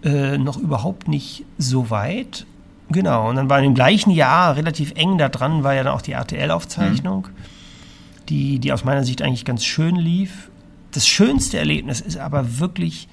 [0.04, 2.46] äh, noch überhaupt nicht so weit.
[2.90, 3.30] Genau.
[3.30, 6.12] Und dann war im gleichen Jahr relativ eng da dran, war ja dann auch die
[6.12, 8.26] RTL-Aufzeichnung, mhm.
[8.30, 10.50] die, die aus meiner Sicht eigentlich ganz schön lief.
[10.92, 13.08] Das schönste Erlebnis ist aber wirklich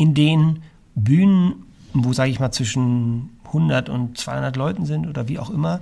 [0.00, 0.62] in den
[0.94, 5.80] Bühnen, wo, sage ich mal, zwischen 100 und 200 Leuten sind oder wie auch immer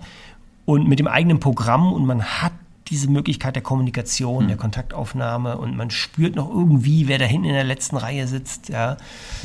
[0.64, 2.52] und mit dem eigenen Programm und man hat
[2.88, 4.48] diese Möglichkeit der Kommunikation, mhm.
[4.48, 8.70] der Kontaktaufnahme und man spürt noch irgendwie, wer da hinten in der letzten Reihe sitzt.
[8.70, 8.96] Ja.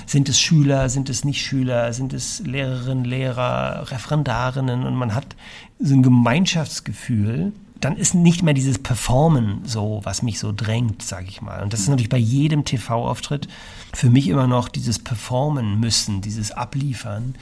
[0.08, 5.36] Sind es Schüler, sind es nicht Schüler, sind es Lehrerinnen, Lehrer, Referendarinnen und man hat
[5.80, 7.52] so ein Gemeinschaftsgefühl.
[7.84, 11.62] Dann ist nicht mehr dieses Performen so, was mich so drängt, sage ich mal.
[11.62, 13.50] Und das ist natürlich bei jedem TV-Auftritt
[13.94, 17.36] für mich immer noch dieses Performen müssen, dieses Abliefern,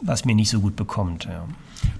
[0.00, 1.26] was mir nicht so gut bekommt.
[1.26, 1.46] Ja.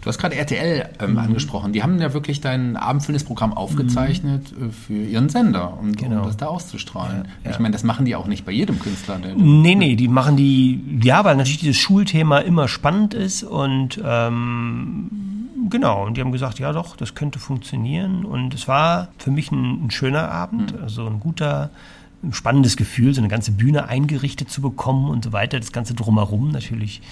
[0.01, 1.18] Du hast gerade RTL ähm, mhm.
[1.18, 1.73] angesprochen.
[1.73, 4.70] Die haben ja wirklich dein abendfüllendes Programm aufgezeichnet mhm.
[4.70, 6.20] für ihren Sender, um, genau.
[6.20, 7.29] um das da auszustrahlen.
[7.44, 9.18] Ja, ich meine, das machen die auch nicht bei jedem Künstler.
[9.18, 15.11] nee, nee, die machen die, ja, weil natürlich dieses Schulthema immer spannend ist und ähm,
[15.70, 18.25] genau, und die haben gesagt, ja doch, das könnte funktionieren.
[18.25, 20.83] Und es war für mich ein, ein schöner Abend, mhm.
[20.83, 21.70] also ein guter
[22.24, 25.58] ein spannendes Gefühl, so eine ganze Bühne eingerichtet zu bekommen und so weiter.
[25.58, 27.02] Das Ganze drumherum natürlich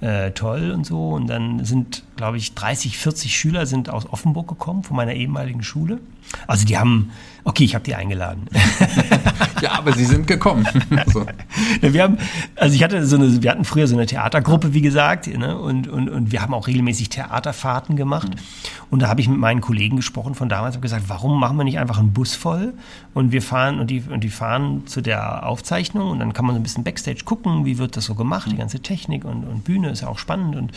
[0.00, 1.10] äh, toll und so.
[1.10, 5.62] Und dann sind, glaube ich, 30, 40 Schüler sind aus Offenburg gekommen, von meiner ehemaligen
[5.62, 6.00] Schule.
[6.46, 7.10] Also die haben,
[7.44, 8.46] okay, ich habe die eingeladen.
[9.62, 10.66] ja, aber sie sind gekommen.
[11.12, 11.26] so.
[11.80, 12.18] wir haben,
[12.56, 15.88] also ich hatte so eine, wir hatten früher so eine Theatergruppe, wie gesagt, ne, und,
[15.88, 18.28] und, und wir haben auch regelmäßig Theaterfahrten gemacht.
[18.28, 18.40] Mhm.
[18.90, 21.64] Und da habe ich mit meinen Kollegen gesprochen von damals und gesagt, warum machen wir
[21.64, 22.74] nicht einfach einen Bus voll
[23.14, 26.54] und wir fahren und die, und die fahren zu der Aufzeichnung und dann kann man
[26.54, 29.64] so ein bisschen Backstage gucken, wie wird das so gemacht, die ganze Technik und, und
[29.64, 30.72] Bühne ist ja auch spannend und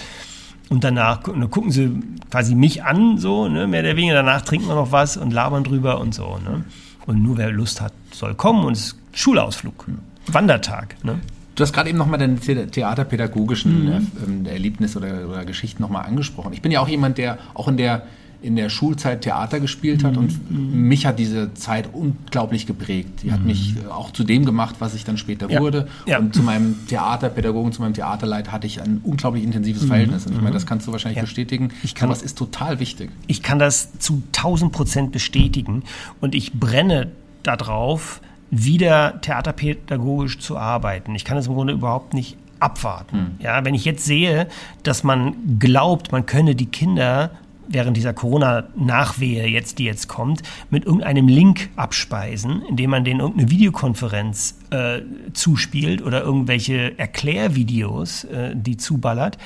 [0.69, 1.91] und danach und gucken sie
[2.31, 4.15] quasi mich an, so, ne, mehr oder weniger.
[4.15, 6.37] Danach trinken wir noch was und labern drüber und so.
[6.43, 6.63] Ne?
[7.05, 9.85] Und nur wer Lust hat, soll kommen und es ist Schulausflug,
[10.27, 10.95] Wandertag.
[11.03, 11.19] Ne?
[11.55, 14.45] Du hast gerade eben nochmal deine theaterpädagogischen mhm.
[14.45, 16.51] äh, Erlebnisse oder, oder Geschichten nochmal angesprochen.
[16.53, 18.03] Ich bin ja auch jemand, der auch in der
[18.45, 20.87] in der Schulzeit Theater gespielt hat und mhm.
[20.87, 23.23] mich hat diese Zeit unglaublich geprägt.
[23.23, 23.47] Die hat mhm.
[23.47, 25.59] mich auch zu dem gemacht, was ich dann später ja.
[25.59, 25.87] wurde.
[26.05, 26.19] Ja.
[26.19, 29.87] Und zu meinem Theaterpädagogen, zu meinem Theaterleiter hatte ich ein unglaublich intensives mhm.
[29.87, 30.27] Verhältnis.
[30.27, 31.23] Und ich meine, das kannst du wahrscheinlich ja.
[31.23, 31.69] bestätigen.
[31.83, 33.09] Ich kann, das ist total wichtig.
[33.27, 35.83] Ich kann das zu 1000 Prozent bestätigen
[36.21, 37.11] und ich brenne
[37.43, 41.15] darauf, wieder theaterpädagogisch zu arbeiten.
[41.15, 43.17] Ich kann es im Grunde überhaupt nicht abwarten.
[43.17, 43.31] Hm.
[43.39, 44.47] Ja, wenn ich jetzt sehe,
[44.83, 47.31] dass man glaubt, man könne die Kinder
[47.67, 53.49] während dieser Corona-Nachwehe jetzt, die jetzt kommt, mit irgendeinem Link abspeisen, indem man denen irgendeine
[53.49, 55.01] Videokonferenz äh,
[55.33, 59.37] zuspielt oder irgendwelche Erklärvideos, äh, die zuballert.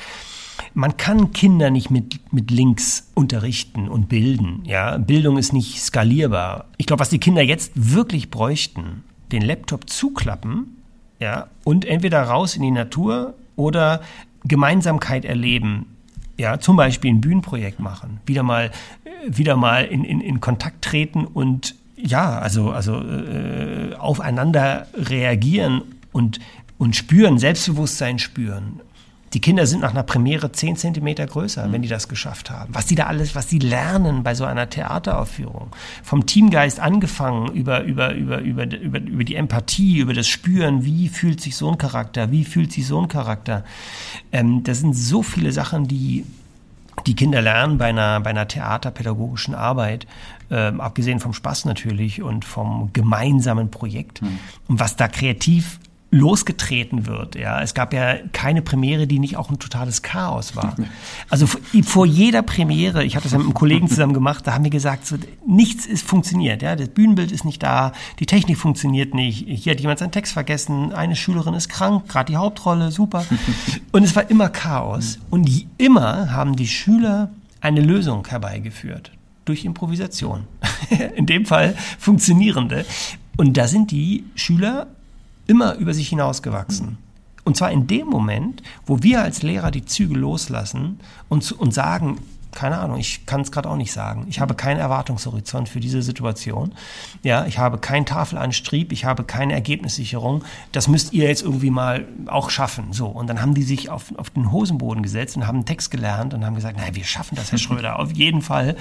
[0.74, 4.64] Man kann Kinder nicht mit, mit Links unterrichten und bilden.
[4.66, 4.98] Ja?
[4.98, 6.66] Bildung ist nicht skalierbar.
[6.78, 10.78] Ich glaube, was die Kinder jetzt wirklich bräuchten, den Laptop zuklappen
[11.20, 14.02] ja, und entweder raus in die Natur oder
[14.46, 15.86] Gemeinsamkeit erleben
[16.40, 18.72] ja, zum Beispiel ein Bühnenprojekt machen, wieder mal,
[19.28, 25.82] wieder mal in, in, in Kontakt treten und ja, also, also äh, aufeinander reagieren
[26.14, 26.40] und,
[26.78, 28.80] und spüren, Selbstbewusstsein spüren.
[29.34, 31.74] Die Kinder sind nach einer Premiere zehn Zentimeter größer, mhm.
[31.74, 32.74] wenn die das geschafft haben.
[32.74, 35.68] Was die da alles, was sie lernen bei so einer Theateraufführung.
[36.04, 41.10] Vom Teamgeist angefangen, über, über, über, über, über, über die Empathie, über das Spüren, wie
[41.10, 43.64] fühlt sich so ein Charakter, wie fühlt sich so ein Charakter.
[44.32, 46.26] Ähm, das sind so viele Sachen, die
[47.06, 50.06] die Kinder lernen bei einer, bei einer theaterpädagogischen Arbeit,
[50.52, 54.22] ähm, abgesehen vom Spaß natürlich und vom gemeinsamen Projekt.
[54.22, 54.40] Mhm.
[54.68, 55.80] Und was da kreativ
[56.12, 57.36] losgetreten wird.
[57.36, 60.76] Ja, es gab ja keine Premiere, die nicht auch ein totales Chaos war.
[61.30, 61.46] Also
[61.84, 64.72] vor jeder Premiere, ich hatte das ja mit einem Kollegen zusammen gemacht, da haben wir
[64.72, 66.64] gesagt, so, nichts ist funktioniert.
[66.64, 69.46] Ja, das Bühnenbild ist nicht da, die Technik funktioniert nicht.
[69.48, 73.26] Hier hat jemand seinen Text vergessen, eine Schülerin ist krank, gerade die Hauptrolle, super.
[73.92, 75.20] Und es war immer Chaos.
[75.30, 77.30] Und immer haben die Schüler
[77.62, 79.12] eine Lösung herbeigeführt
[79.46, 80.48] durch Improvisation.
[81.16, 82.86] In dem Fall funktionierende.
[83.38, 84.88] Und da sind die Schüler
[85.50, 86.98] immer über sich hinausgewachsen.
[87.44, 92.20] Und zwar in dem Moment, wo wir als Lehrer die Züge loslassen und, und sagen,
[92.52, 94.26] keine Ahnung, ich kann es gerade auch nicht sagen.
[94.30, 96.74] Ich habe keinen Erwartungshorizont für diese Situation.
[97.24, 100.44] Ja, ich habe keinen Tafelanstrieb, ich habe keine Ergebnissicherung.
[100.72, 102.92] Das müsst ihr jetzt irgendwie mal auch schaffen.
[102.92, 103.08] So.
[103.08, 106.34] Und dann haben die sich auf, auf den Hosenboden gesetzt und haben einen Text gelernt
[106.34, 108.76] und haben gesagt, nein, wir schaffen das, Herr Schröder, auf jeden Fall.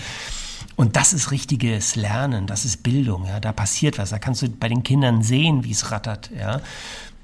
[0.79, 4.49] Und das ist richtiges Lernen, das ist Bildung, ja, da passiert was, da kannst du
[4.49, 6.61] bei den Kindern sehen, wie es rattert, ja.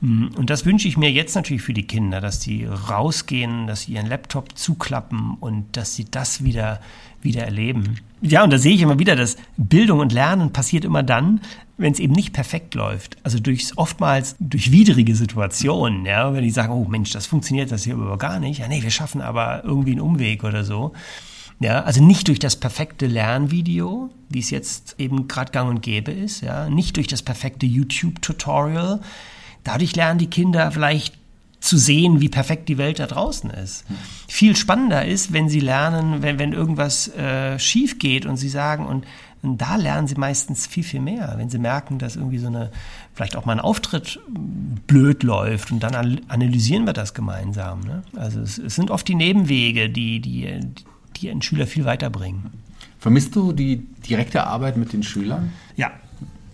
[0.00, 3.82] Mm, und das wünsche ich mir jetzt natürlich für die Kinder, dass die rausgehen, dass
[3.82, 6.80] sie ihren Laptop zuklappen und dass sie das wieder,
[7.22, 8.00] wieder erleben.
[8.22, 11.40] Ja, und da sehe ich immer wieder, dass Bildung und Lernen passiert immer dann,
[11.76, 13.18] wenn es eben nicht perfekt läuft.
[13.22, 17.84] Also durch, oftmals durch widrige Situationen, ja, wenn die sagen, oh Mensch, das funktioniert das
[17.84, 18.58] hier aber gar nicht.
[18.58, 20.92] Ja, nee, wir schaffen aber irgendwie einen Umweg oder so.
[21.60, 26.10] Ja, also nicht durch das perfekte Lernvideo, wie es jetzt eben gerade gang und gäbe
[26.10, 29.00] ist, ja, nicht durch das perfekte YouTube-Tutorial.
[29.62, 31.14] Dadurch lernen die Kinder vielleicht
[31.64, 33.84] zu sehen, wie perfekt die Welt da draußen ist.
[34.28, 38.84] Viel spannender ist, wenn sie lernen, wenn, wenn irgendwas äh, schief geht und sie sagen,
[38.84, 39.06] und,
[39.40, 42.70] und da lernen sie meistens viel, viel mehr, wenn sie merken, dass irgendwie so eine,
[43.14, 44.20] vielleicht auch mal ein Auftritt
[44.86, 47.80] blöd läuft und dann analysieren wir das gemeinsam.
[47.80, 48.02] Ne?
[48.14, 50.60] Also es, es, sind oft die Nebenwege, die, die,
[51.14, 52.50] die einen Schüler viel weiterbringen.
[52.98, 55.52] Vermisst du die direkte Arbeit mit den Schülern?
[55.76, 55.90] Ja,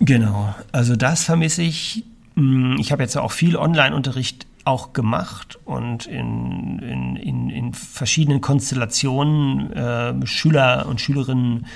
[0.01, 0.55] genau.
[0.73, 2.05] Also das vermisse ich.
[2.35, 8.40] Hm, ich habe jetzt auch viel Online-Unterricht auch gemacht und in, in, in, in verschiedenen
[8.40, 11.66] Konstellationen äh, Schüler und Schülerinnen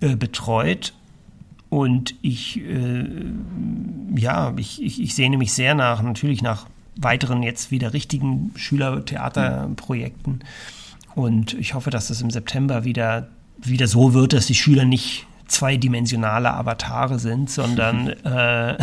[0.00, 0.94] äh, betreut.
[1.70, 3.04] Und ich, äh,
[4.16, 10.40] ja, ich, ich, ich sehne mich sehr nach, natürlich nach weiteren jetzt wieder richtigen Schülertheaterprojekten.
[11.18, 13.28] Und ich hoffe, dass das im September wieder,
[13.60, 18.78] wieder so wird, dass die Schüler nicht zweidimensionale Avatare sind, sondern äh,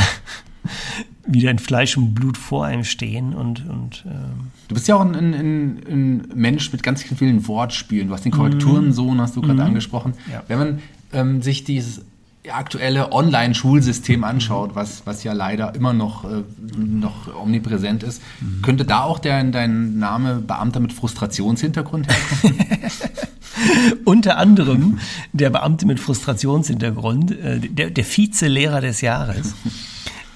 [1.26, 3.66] wieder in Fleisch und Blut vor einem stehen und.
[3.70, 8.10] und ähm du bist ja auch ein, ein, ein, Mensch mit ganz vielen Wortspielen.
[8.10, 9.68] Du hast den Korrekturensohn, hast du gerade mm.
[9.68, 10.14] angesprochen.
[10.30, 10.44] Ja.
[10.50, 10.80] Wenn man
[11.14, 12.02] ähm, sich dieses
[12.52, 16.44] aktuelle Online-Schulsystem anschaut, was, was ja leider immer noch, äh,
[16.78, 18.62] noch omnipräsent ist, mhm.
[18.62, 22.66] könnte da auch der, dein Name Beamter mit Frustrationshintergrund herkommen?
[24.06, 25.00] Unter anderem
[25.34, 29.54] der Beamte mit Frustrationshintergrund, äh, der, der Vize-Lehrer des Jahres.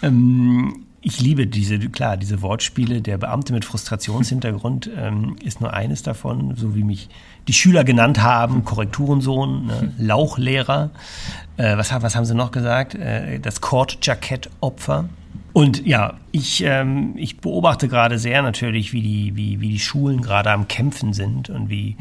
[0.02, 3.02] Ähm, ich liebe diese, klar, diese Wortspiele.
[3.02, 7.10] Der Beamte mit Frustrationshintergrund ähm, ist nur eines davon, so wie mich
[7.48, 8.66] die Schüler genannt haben.
[8.66, 9.94] Korrekturensohn, ne?
[9.98, 10.92] Lauchlehrer.
[11.58, 12.96] Äh, was, was haben sie noch gesagt?
[12.96, 15.10] Äh, das Kordjackett-Opfer.
[15.54, 20.22] Und ja, ich, ähm, ich beobachte gerade sehr natürlich, wie die, wie, wie die Schulen
[20.22, 21.98] gerade am Kämpfen sind und wie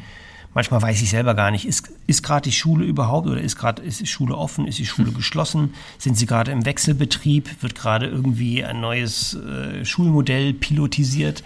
[0.54, 3.82] Manchmal weiß ich selber gar nicht, ist, ist gerade die Schule überhaupt oder ist gerade
[3.82, 5.74] ist die Schule offen, ist die Schule geschlossen?
[5.98, 7.62] Sind sie gerade im Wechselbetrieb?
[7.62, 11.44] Wird gerade irgendwie ein neues äh, Schulmodell pilotisiert?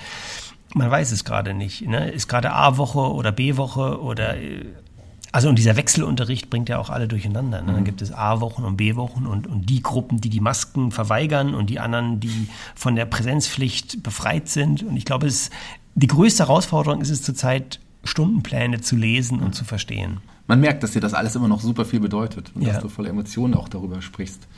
[0.75, 1.87] Man weiß es gerade nicht.
[1.87, 2.11] Ne?
[2.11, 4.65] Ist gerade A-Woche oder B-Woche oder äh,
[5.33, 7.63] also und dieser Wechselunterricht bringt ja auch alle durcheinander.
[7.63, 7.73] Ne?
[7.73, 7.85] Dann mhm.
[7.87, 11.81] gibt es A-Wochen und B-Wochen und, und die Gruppen, die die Masken verweigern und die
[11.81, 14.83] anderen, die von der Präsenzpflicht befreit sind.
[14.83, 15.49] Und ich glaube, es,
[15.95, 20.19] die größte Herausforderung ist es zurzeit, Stundenpläne zu lesen und zu verstehen.
[20.47, 22.73] Man merkt, dass dir das alles immer noch super viel bedeutet und ja.
[22.73, 24.49] dass du voller Emotionen auch darüber sprichst.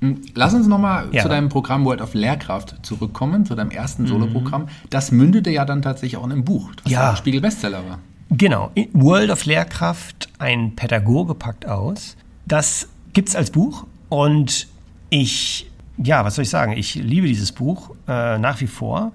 [0.00, 1.22] Hm, lass uns nochmal ja.
[1.22, 4.08] zu deinem Programm World of Lehrkraft zurückkommen, zu deinem ersten mhm.
[4.08, 4.68] Soloprogramm.
[4.88, 7.10] Das mündete ja dann tatsächlich auch in einem Buch, das ja.
[7.10, 7.98] ein Spiegel-Bestseller war.
[8.30, 12.16] Genau, World of Lehrkraft, ein Pädagoge packt aus.
[12.46, 14.68] Das gibt es als Buch und
[15.10, 19.12] ich, ja, was soll ich sagen, ich liebe dieses Buch äh, nach wie vor.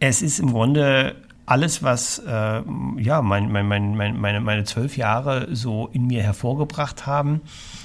[0.00, 1.16] Es ist im Grunde
[1.48, 2.62] alles, was äh,
[2.98, 7.40] ja, mein, mein, mein, meine, meine zwölf Jahre so in mir hervorgebracht haben.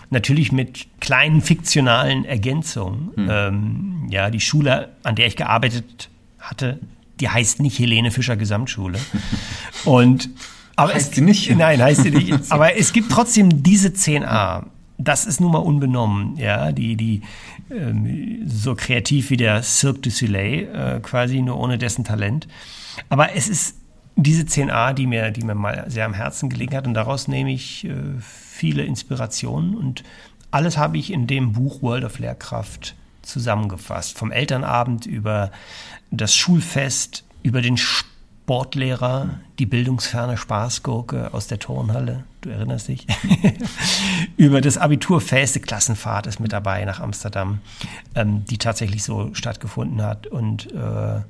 [0.10, 3.12] Natürlich mit kleinen fiktionalen Ergänzungen.
[3.16, 3.28] Hm.
[3.30, 6.80] Ähm, ja, die Schule, an der ich gearbeitet hatte,
[7.22, 9.00] die heißt nicht Helene Fischer Gesamtschule.
[9.86, 10.30] Und
[10.76, 11.56] aber heißt es, sie nicht?
[11.56, 12.34] Nein, heißt sie nicht.
[12.50, 14.66] aber es gibt trotzdem diese 10a.
[14.98, 17.22] Das ist nun mal unbenommen, ja, die, die
[17.72, 22.48] ähm, so kreativ wie der Cirque du Soleil, äh, quasi nur ohne dessen Talent.
[23.10, 23.78] Aber es ist
[24.16, 27.52] diese 10a, die mir, die mir mal sehr am Herzen gelegen hat und daraus nehme
[27.52, 30.04] ich äh, viele Inspirationen und
[30.52, 34.18] alles habe ich in dem Buch World of Lehrkraft zusammengefasst.
[34.18, 35.52] Vom Elternabend über
[36.12, 43.08] das Schulfest, über den Sportlehrer, die bildungsferne Spaßgurke aus der Turnhalle, du erinnerst dich,
[44.38, 47.60] über das Abiturfest, die Klassenfahrt ist mit dabei nach Amsterdam,
[48.14, 51.22] ähm, die tatsächlich so stattgefunden hat und äh,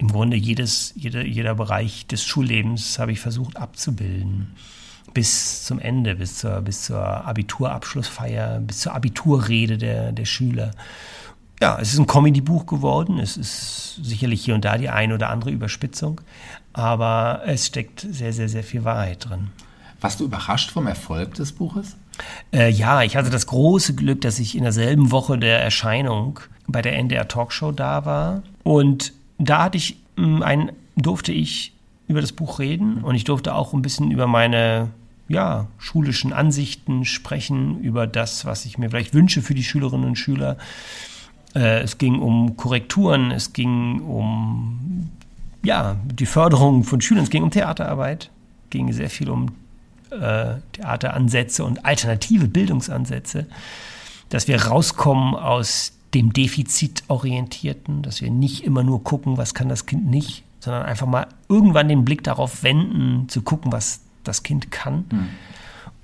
[0.00, 4.54] im Grunde jedes, jeder, jeder Bereich des Schullebens habe ich versucht abzubilden.
[5.12, 10.70] Bis zum Ende, bis zur, bis zur Abiturabschlussfeier, bis zur Abiturrede der, der Schüler.
[11.60, 13.18] Ja, es ist ein Comedy-Buch geworden.
[13.18, 16.22] Es ist sicherlich hier und da die eine oder andere Überspitzung,
[16.72, 19.50] aber es steckt sehr, sehr, sehr viel Wahrheit drin.
[20.00, 21.98] Warst du überrascht vom Erfolg des Buches?
[22.54, 26.80] Äh, ja, ich hatte das große Glück, dass ich in derselben Woche der Erscheinung bei
[26.80, 31.72] der NDR Talkshow da war und da hatte ich mm, ein, durfte ich
[32.08, 34.90] über das Buch reden und ich durfte auch ein bisschen über meine
[35.28, 40.16] ja, schulischen Ansichten sprechen, über das, was ich mir vielleicht wünsche für die Schülerinnen und
[40.16, 40.58] Schüler.
[41.54, 45.08] Äh, es ging um Korrekturen, es ging um
[45.62, 48.30] ja, die Förderung von Schülern, es ging um Theaterarbeit,
[48.64, 49.52] es ging sehr viel um
[50.10, 53.46] äh, Theateransätze und alternative Bildungsansätze,
[54.30, 59.86] dass wir rauskommen aus dem Defizitorientierten, dass wir nicht immer nur gucken, was kann das
[59.86, 64.70] Kind nicht, sondern einfach mal irgendwann den Blick darauf wenden, zu gucken, was das Kind
[64.70, 65.04] kann.
[65.10, 65.28] Mhm.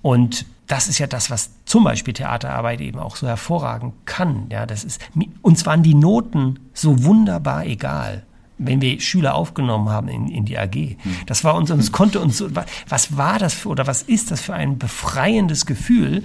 [0.02, 4.46] Und das ist ja das, was zum Beispiel Theaterarbeit eben auch so hervorragend kann.
[4.50, 5.00] Ja, das ist,
[5.42, 8.24] uns waren die Noten so wunderbar egal.
[8.58, 10.96] wenn wir Schüler aufgenommen haben in, in die AG.
[11.26, 12.48] Das war uns, uns konnte uns so,
[12.88, 16.24] was war das für, oder was ist das für ein befreiendes Gefühl,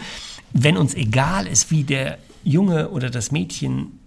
[0.53, 3.99] wenn uns egal ist, wie der Junge oder das Mädchen,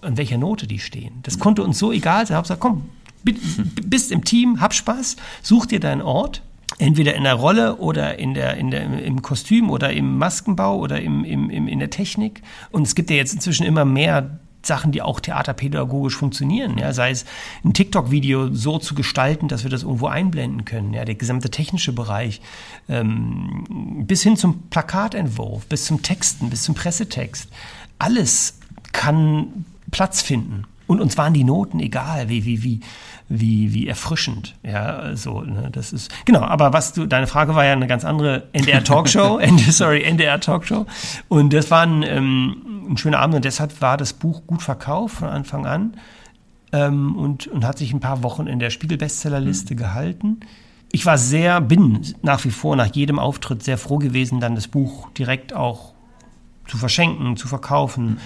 [0.00, 1.20] an welcher Note die stehen.
[1.22, 2.36] Das konnte uns so egal sein.
[2.36, 2.88] Hauptsache, komm,
[3.24, 6.42] bist im Team, hab Spaß, such dir deinen Ort
[6.78, 11.00] entweder in der Rolle oder in der, in der, im Kostüm oder im Maskenbau oder
[11.00, 12.42] im, im, im, in der Technik.
[12.70, 16.78] Und es gibt ja jetzt inzwischen immer mehr Sachen, die auch theaterpädagogisch funktionieren.
[16.78, 17.24] Ja, sei es
[17.64, 20.92] ein TikTok-Video so zu gestalten, dass wir das irgendwo einblenden können.
[20.92, 22.40] Ja, der gesamte technische Bereich
[22.88, 23.64] ähm,
[24.06, 27.48] bis hin zum Plakatentwurf, bis zum Texten, bis zum Pressetext.
[27.98, 28.58] Alles
[28.92, 30.64] kann Platz finden.
[30.86, 32.80] Und uns waren die Noten egal, wie, wie, wie,
[33.28, 34.54] wie, wie erfrischend.
[34.62, 38.04] Ja, so, ne, das ist, genau, aber was du, deine Frage war ja eine ganz
[38.04, 40.86] andere NDR Talkshow, sorry, NDR Talkshow.
[41.28, 45.16] Und das war ein, ähm, ein schöner Abend und deshalb war das Buch gut verkauft
[45.16, 45.96] von Anfang an
[46.72, 49.78] ähm, und, und hat sich ein paar Wochen in der Spiegel-Bestsellerliste mhm.
[49.78, 50.40] gehalten.
[50.92, 54.68] Ich war sehr, bin nach wie vor nach jedem Auftritt sehr froh gewesen, dann das
[54.68, 55.94] Buch direkt auch
[56.68, 58.04] zu verschenken, zu verkaufen.
[58.04, 58.18] Mhm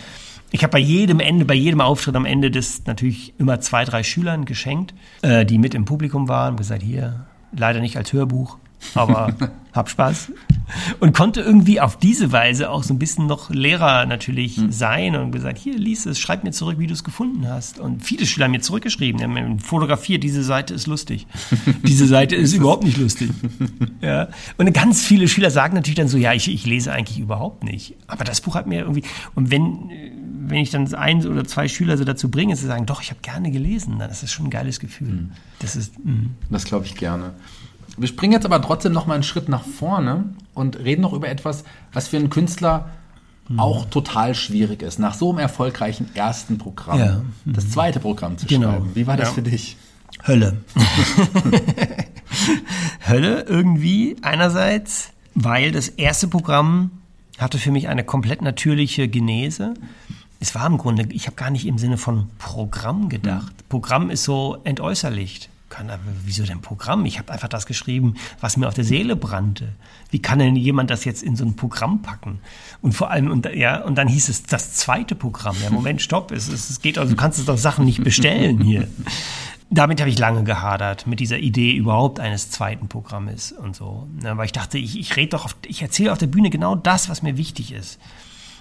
[0.51, 4.03] ich habe bei jedem Ende, bei jedem Auftritt am Ende das natürlich immer zwei, drei
[4.03, 6.57] Schülern geschenkt, äh, die mit im Publikum waren.
[6.57, 8.59] Gesagt, hier, leider nicht als Hörbuch,
[8.95, 9.35] aber
[9.73, 10.33] hab Spaß.
[11.01, 14.73] Und konnte irgendwie auf diese Weise auch so ein bisschen noch Lehrer natürlich mhm.
[14.73, 17.79] sein und gesagt, hier, lies es, schreib mir zurück, wie du es gefunden hast.
[17.79, 21.27] Und viele Schüler haben mir zurückgeschrieben, haben fotografiert, diese Seite ist lustig.
[21.87, 23.31] diese Seite ist überhaupt nicht lustig.
[24.01, 24.29] Ja.
[24.57, 27.97] Und ganz viele Schüler sagen natürlich dann so, ja, ich, ich lese eigentlich überhaupt nicht.
[28.07, 29.03] Aber das Buch hat mir irgendwie,
[29.35, 29.91] und wenn,
[30.51, 33.21] wenn ich dann ein oder zwei Schüler so dazu bringe, zu sagen, doch, ich habe
[33.21, 35.09] gerne gelesen, dann ist das schon ein geiles Gefühl.
[35.09, 35.33] Mhm.
[35.61, 36.05] Das ist.
[36.05, 36.31] Mh.
[36.51, 37.33] Das glaube ich gerne.
[37.97, 40.25] Wir springen jetzt aber trotzdem noch mal einen Schritt nach vorne
[40.55, 42.91] und reden noch über etwas, was für einen Künstler
[43.49, 43.59] mhm.
[43.59, 44.99] auch total schwierig ist.
[44.99, 47.23] Nach so einem erfolgreichen ersten Programm, ja.
[47.45, 47.53] mhm.
[47.53, 48.71] das zweite Programm zu genau.
[48.71, 48.91] schreiben.
[48.95, 49.35] Wie war das ja.
[49.35, 49.77] für dich?
[50.27, 50.59] Hölle.
[53.09, 56.91] Hölle irgendwie einerseits, weil das erste Programm
[57.39, 59.75] hatte für mich eine komplett natürliche Genese
[60.41, 63.53] es war im Grunde, ich habe gar nicht im Sinne von Programm gedacht.
[63.53, 63.69] Mhm.
[63.69, 65.49] Programm ist so entäußerlicht.
[65.69, 67.05] Kann aber, wieso denn Programm?
[67.05, 69.69] Ich habe einfach das geschrieben, was mir auf der Seele brannte.
[70.11, 72.41] Wie kann denn jemand das jetzt in so ein Programm packen?
[72.81, 75.57] Und vor allem, und, ja, und dann hieß es das zweite Programm.
[75.63, 78.89] Ja, Moment, stopp, es, es geht, also du kannst es doch Sachen nicht bestellen hier.
[79.69, 84.09] Damit habe ich lange gehadert, mit dieser Idee überhaupt eines zweiten Programmes und so.
[84.23, 87.11] Weil ich dachte, ich, ich rede doch, auf, ich erzähle auf der Bühne genau das,
[87.11, 87.99] was mir wichtig ist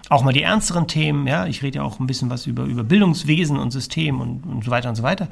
[0.09, 2.83] auch mal die ernsteren Themen, ja, ich rede ja auch ein bisschen was über, über
[2.83, 5.27] Bildungswesen und System und, und so weiter und so weiter.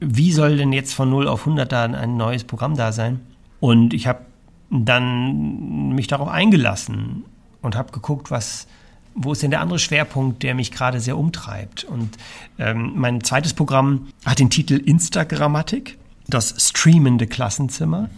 [0.00, 3.20] Wie soll denn jetzt von 0 auf 100 da ein neues Programm da sein?
[3.60, 4.20] Und ich habe
[4.70, 7.24] dann mich darauf eingelassen
[7.60, 8.66] und habe geguckt, was,
[9.14, 11.84] wo ist denn der andere Schwerpunkt, der mich gerade sehr umtreibt.
[11.84, 12.16] Und
[12.58, 18.08] ähm, mein zweites Programm hat den Titel Instagrammatik, das streamende Klassenzimmer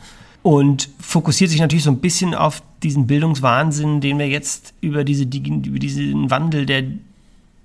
[0.45, 5.25] und fokussiert sich natürlich so ein bisschen auf diesen Bildungswahnsinn, den wir jetzt über, diese,
[5.25, 6.85] über diesen Wandel der,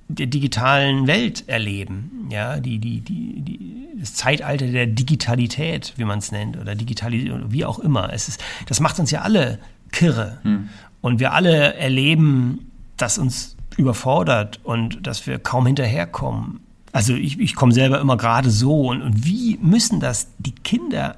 [0.07, 2.29] der digitalen Welt erleben.
[2.31, 7.51] Ja, die, die, die, die, das Zeitalter der Digitalität, wie man es nennt, oder Digitalisierung,
[7.51, 8.13] wie auch immer.
[8.13, 9.59] Es ist, das macht uns ja alle
[9.91, 10.37] kirre.
[10.43, 10.69] Hm.
[11.01, 16.61] Und wir alle erleben, dass uns überfordert und dass wir kaum hinterherkommen.
[16.93, 18.87] Also ich, ich komme selber immer gerade so.
[18.87, 21.17] Und, und wie müssen das die Kinder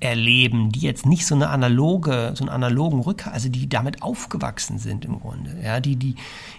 [0.00, 4.78] erleben, die jetzt nicht so eine analoge, so einen analogen Rücker, also die damit aufgewachsen
[4.78, 6.16] sind im Grunde, ja, die, die,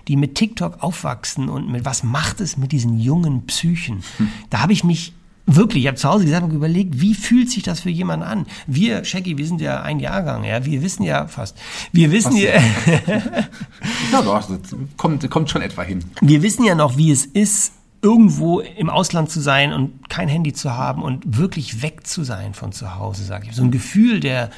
[0.07, 4.03] die mit TikTok aufwachsen und mit was macht es mit diesen jungen Psychen?
[4.17, 4.29] Hm.
[4.49, 5.13] Da habe ich mich
[5.47, 8.45] wirklich, ich habe zu Hause gesagt und überlegt, wie fühlt sich das für jemanden an?
[8.65, 11.57] Wir, Shaggy, wir sind ja ein Jahrgang, ja, wir wissen ja fast,
[11.91, 13.13] wir wissen fast ja,
[14.11, 14.49] ja doch,
[14.97, 16.03] kommt, kommt schon etwa hin.
[16.21, 20.53] Wir wissen ja noch, wie es ist, irgendwo im Ausland zu sein und kein Handy
[20.53, 23.55] zu haben und wirklich weg zu sein von zu Hause, sage ich.
[23.55, 24.49] So ein Gefühl der,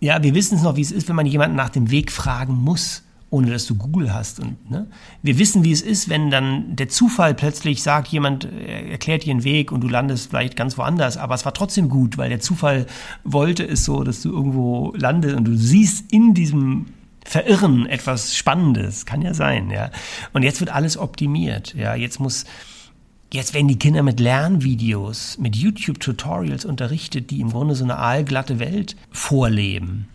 [0.00, 2.54] ja, wir wissen es noch, wie es ist, wenn man jemanden nach dem Weg fragen
[2.54, 4.40] muss, ohne dass du Google hast.
[4.40, 4.86] Und ne?
[5.22, 9.32] wir wissen, wie es ist, wenn dann der Zufall plötzlich sagt, jemand äh, erklärt dir
[9.32, 12.40] einen Weg und du landest vielleicht ganz woanders, aber es war trotzdem gut, weil der
[12.40, 12.86] Zufall
[13.24, 16.86] wollte es so, dass du irgendwo landest und du siehst in diesem
[17.24, 19.90] Verirren etwas Spannendes, kann ja sein, ja.
[20.32, 21.94] Und jetzt wird alles optimiert, ja.
[21.94, 22.44] Jetzt muss,
[23.32, 28.58] jetzt werden die Kinder mit Lernvideos, mit YouTube-Tutorials unterrichtet, die im Grunde so eine aalglatte
[28.58, 30.08] Welt vorleben.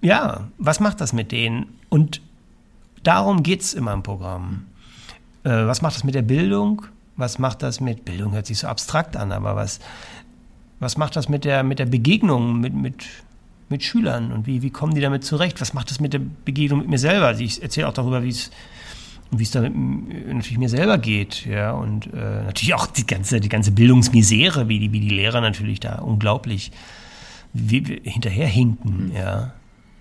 [0.00, 1.66] Ja, was macht das mit denen?
[1.88, 2.20] Und
[3.02, 4.64] darum geht es immer im Programm.
[5.44, 6.82] Äh, was macht das mit der Bildung?
[7.16, 9.80] Was macht das mit, Bildung hört sich so abstrakt an, aber was,
[10.80, 13.04] was macht das mit der, mit der Begegnung, mit, mit,
[13.72, 15.60] mit Schülern und wie, wie kommen die damit zurecht?
[15.60, 17.26] Was macht das mit der Begegnung mit mir selber?
[17.26, 18.50] Also ich erzähle auch darüber, wie es
[19.34, 23.48] wie es da natürlich mir selber geht, ja, und äh, natürlich auch die ganze, die
[23.48, 26.70] ganze Bildungsmisere, wie die, wie die Lehrer natürlich da unglaublich
[27.54, 29.16] hinterherhinken, mhm.
[29.16, 29.54] ja.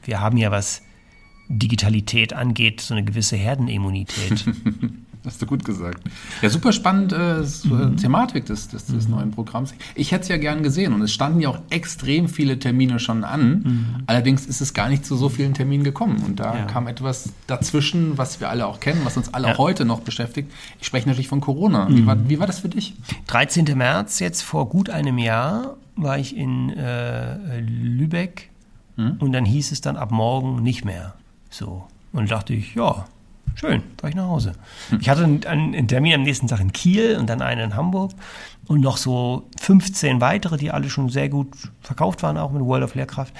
[0.03, 0.81] Wir haben ja, was
[1.47, 4.45] Digitalität angeht, so eine gewisse Herdenimmunität.
[5.23, 6.03] Hast du gut gesagt.
[6.41, 7.97] Ja, super spannend äh, mhm.
[7.97, 9.15] Thematik des, des, des mhm.
[9.15, 9.73] neuen Programms.
[9.93, 13.23] Ich hätte es ja gern gesehen und es standen ja auch extrem viele Termine schon
[13.23, 13.49] an.
[13.49, 14.03] Mhm.
[14.07, 16.65] Allerdings ist es gar nicht zu so vielen Terminen gekommen und da ja.
[16.65, 19.57] kam etwas dazwischen, was wir alle auch kennen, was uns alle ja.
[19.59, 20.51] heute noch beschäftigt.
[20.79, 21.87] Ich spreche natürlich von Corona.
[21.89, 22.29] Wie, war, mhm.
[22.29, 22.95] wie war das für dich?
[23.27, 23.65] 13.
[23.77, 28.49] März, jetzt vor gut einem Jahr, war ich in äh, Lübeck
[28.95, 29.17] mhm.
[29.19, 31.13] und dann hieß es dann ab morgen nicht mehr.
[31.51, 31.85] So.
[32.11, 33.05] Und dachte ich, ja,
[33.55, 34.53] Schön, fahre ich nach Hause.
[34.99, 38.11] Ich hatte einen, einen, Termin am nächsten Tag in Kiel und dann einen in Hamburg
[38.67, 41.49] und noch so 15 weitere, die alle schon sehr gut
[41.81, 43.33] verkauft waren, auch mit World of Lehrkraft.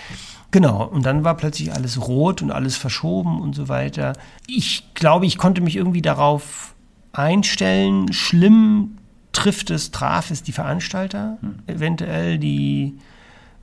[0.51, 4.13] Genau, und dann war plötzlich alles rot und alles verschoben und so weiter.
[4.47, 6.75] Ich glaube, ich konnte mich irgendwie darauf
[7.13, 8.11] einstellen.
[8.11, 8.97] Schlimm
[9.31, 11.59] trifft es, traf es die Veranstalter hm.
[11.67, 12.97] eventuell, die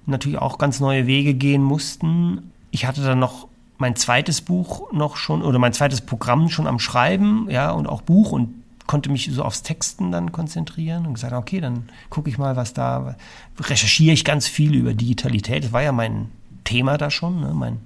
[0.07, 2.51] natürlich auch ganz neue Wege gehen mussten.
[2.71, 3.49] Ich hatte dann noch
[3.79, 8.03] mein zweites Buch noch schon oder mein zweites Programm schon am Schreiben, ja, und auch
[8.03, 8.55] Buch und
[8.87, 12.73] konnte mich so aufs Texten dann konzentrieren und gesagt, okay, dann gucke ich mal, was
[12.73, 13.17] da,
[13.61, 15.65] recherchiere ich ganz viel über Digitalität.
[15.65, 16.31] Das war ja mein
[16.65, 17.53] Thema da schon, ne?
[17.55, 17.79] mein,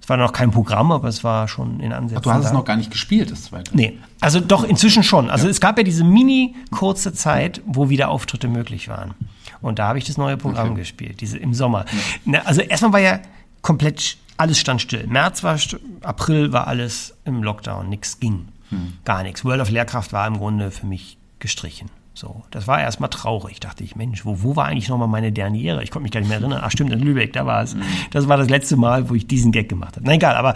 [0.00, 2.18] es war noch kein Programm, aber es war schon in Ansätzen.
[2.18, 2.48] Ach, du hast da.
[2.48, 3.76] es noch gar nicht gespielt, das zweite?
[3.76, 5.30] Nee, also doch inzwischen schon.
[5.30, 5.50] Also ja.
[5.50, 9.14] es gab ja diese mini kurze Zeit, wo wieder Auftritte möglich waren.
[9.60, 10.80] Und da habe ich das neue Programm okay.
[10.80, 11.86] gespielt, diese im Sommer.
[12.24, 12.42] Ja.
[12.42, 13.18] Also erstmal war ja
[13.62, 15.06] komplett alles stand still.
[15.06, 15.58] März war,
[16.02, 18.48] April war alles im Lockdown, nichts ging.
[18.70, 18.94] Hm.
[19.04, 19.44] Gar nichts.
[19.44, 21.90] World of Lehrkraft war im Grunde für mich gestrichen.
[22.14, 23.60] So, das war erstmal traurig.
[23.60, 25.82] Dachte ich, Mensch, wo, wo war eigentlich nochmal meine Derniere?
[25.82, 26.62] Ich konnte mich gar nicht mehr erinnern.
[26.64, 27.74] Ach stimmt, in Lübeck, da war es.
[27.74, 27.82] Hm.
[28.10, 30.06] Das war das letzte Mal, wo ich diesen Gag gemacht habe.
[30.06, 30.54] Na egal, aber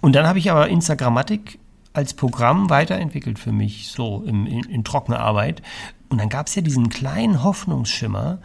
[0.00, 1.58] und dann habe ich aber Instagrammatik
[1.92, 5.62] als Programm weiterentwickelt für mich, so im, in, in trockener Arbeit.
[6.08, 8.38] Und dann gab es ja diesen kleinen Hoffnungsschimmer,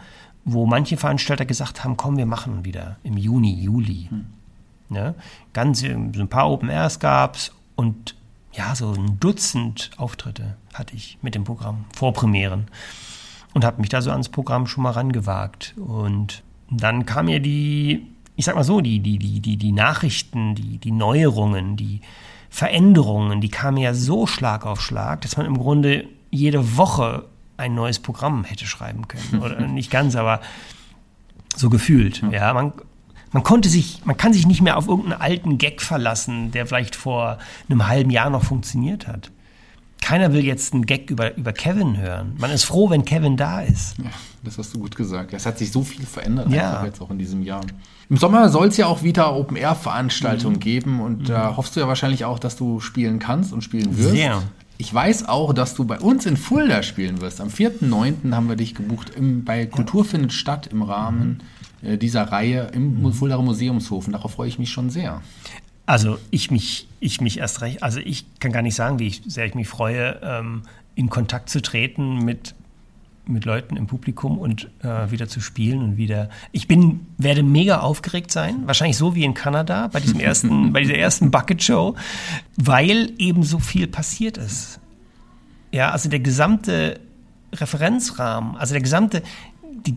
[0.44, 4.08] wo manche Veranstalter gesagt haben, komm, wir machen wieder im Juni, Juli.
[4.10, 4.26] Hm.
[4.92, 5.14] Ne?
[5.52, 8.14] Ganz, so ein paar Open Airs gab es und
[8.52, 12.68] ja, so ein Dutzend Auftritte hatte ich mit dem Programm, Vorpremieren.
[13.54, 15.74] Und habe mich da so ans Programm schon mal rangewagt.
[15.76, 20.54] Und dann kam ja die, ich sag mal so, die, die, die, die, die Nachrichten,
[20.54, 22.00] die, die Neuerungen, die
[22.48, 27.26] Veränderungen, die kamen ja so Schlag auf Schlag, dass man im Grunde jede Woche
[27.56, 29.42] ein neues Programm hätte schreiben können.
[29.42, 30.40] Oder nicht ganz, aber
[31.54, 32.22] so gefühlt.
[32.30, 32.72] Ja, man,
[33.32, 36.96] man konnte sich, man kann sich nicht mehr auf irgendeinen alten Gag verlassen, der vielleicht
[36.96, 39.30] vor einem halben Jahr noch funktioniert hat.
[40.02, 42.34] Keiner will jetzt einen Gag über, über Kevin hören.
[42.38, 43.96] Man ist froh, wenn Kevin da ist.
[43.98, 44.10] Ja,
[44.42, 45.32] das hast du gut gesagt.
[45.32, 46.84] Es hat sich so viel verändert ja.
[46.84, 47.60] jetzt auch in diesem Jahr.
[48.10, 50.60] Im Sommer soll es ja auch wieder Open-Air-Veranstaltungen mhm.
[50.60, 51.56] geben und da mhm.
[51.56, 54.10] hoffst du ja wahrscheinlich auch, dass du spielen kannst und spielen wirst.
[54.10, 54.42] Sehr.
[54.82, 57.40] Ich weiß auch, dass du bei uns in Fulda spielen wirst.
[57.40, 58.34] Am 4.9.
[58.34, 61.28] haben wir dich gebucht im, bei Kultur findet statt im Rahmen.
[61.28, 61.40] Mhm
[61.82, 63.12] äh, dieser Reihe im mhm.
[63.12, 64.06] Fuldaer Museumshof.
[64.08, 65.20] darauf freue ich mich schon sehr.
[65.86, 69.22] Also ich mich, ich mich erst recht, also ich kann gar nicht sagen, wie ich,
[69.26, 70.62] sehr ich mich freue, ähm,
[70.94, 72.54] in Kontakt zu treten mit,
[73.26, 76.28] mit Leuten im Publikum und äh, wieder zu spielen und wieder.
[76.50, 80.80] Ich bin, werde mega aufgeregt sein, wahrscheinlich so wie in Kanada bei diesem ersten, bei
[80.80, 81.94] dieser ersten Bucket Show,
[82.56, 84.80] weil eben so viel passiert ist.
[85.70, 87.00] Ja, also der gesamte
[87.52, 89.22] Referenzrahmen, also der gesamte,
[89.86, 89.94] die,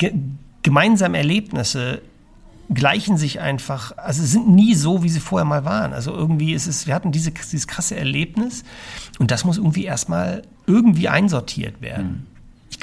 [0.62, 2.02] gemeinsame Erlebnisse
[2.74, 5.94] gleichen sich einfach, also sind nie so, wie sie vorher mal waren.
[5.94, 8.64] Also irgendwie ist es, wir hatten diese, dieses krasse Erlebnis
[9.20, 12.08] und das muss irgendwie erstmal irgendwie einsortiert werden.
[12.08, 12.35] Mhm.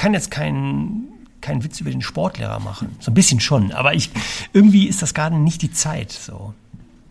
[0.03, 1.09] Ich kann jetzt keinen
[1.41, 2.95] keinen Witz über den Sportlehrer machen.
[3.01, 4.11] So ein bisschen schon, aber ich,
[4.53, 6.13] irgendwie ist das gerade nicht die Zeit.
[6.13, 6.55] So.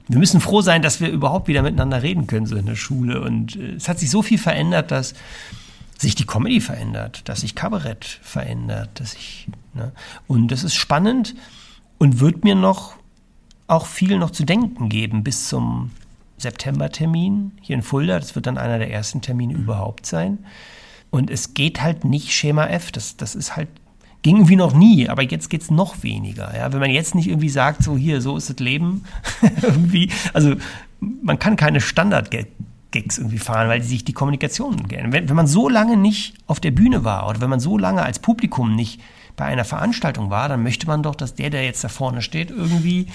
[0.08, 3.22] Wir müssen froh sein, dass wir überhaupt wieder miteinander reden können, so in der Schule.
[3.22, 5.14] Und äh, es hat sich so viel verändert, dass
[5.98, 9.92] sich die Comedy verändert, dass sich Kabarett verändert, dass sich Ne?
[10.28, 11.36] Und das ist spannend
[11.98, 12.96] und wird mir noch
[13.68, 15.92] auch viel noch zu denken geben bis zum
[16.38, 18.20] September-Termin hier in Fulda.
[18.20, 20.40] Das wird dann einer der ersten Termine überhaupt sein.
[21.12, 22.92] Und es geht halt nicht Schema F.
[22.92, 23.68] Das, das ist halt,
[24.24, 26.56] ging irgendwie noch nie, aber jetzt geht es noch weniger.
[26.58, 26.72] Ja?
[26.74, 29.04] Wenn man jetzt nicht irgendwie sagt, so hier, so ist das Leben,
[29.62, 30.56] irgendwie, also
[31.00, 35.12] man kann keine Standard-Gigs irgendwie fahren, weil sich die Kommunikation gerne.
[35.12, 38.04] Wenn, wenn man so lange nicht auf der Bühne war oder wenn man so lange
[38.04, 39.02] als Publikum nicht
[39.36, 42.52] bei einer Veranstaltung war, dann möchte man doch, dass der, der jetzt da vorne steht,
[42.52, 43.08] irgendwie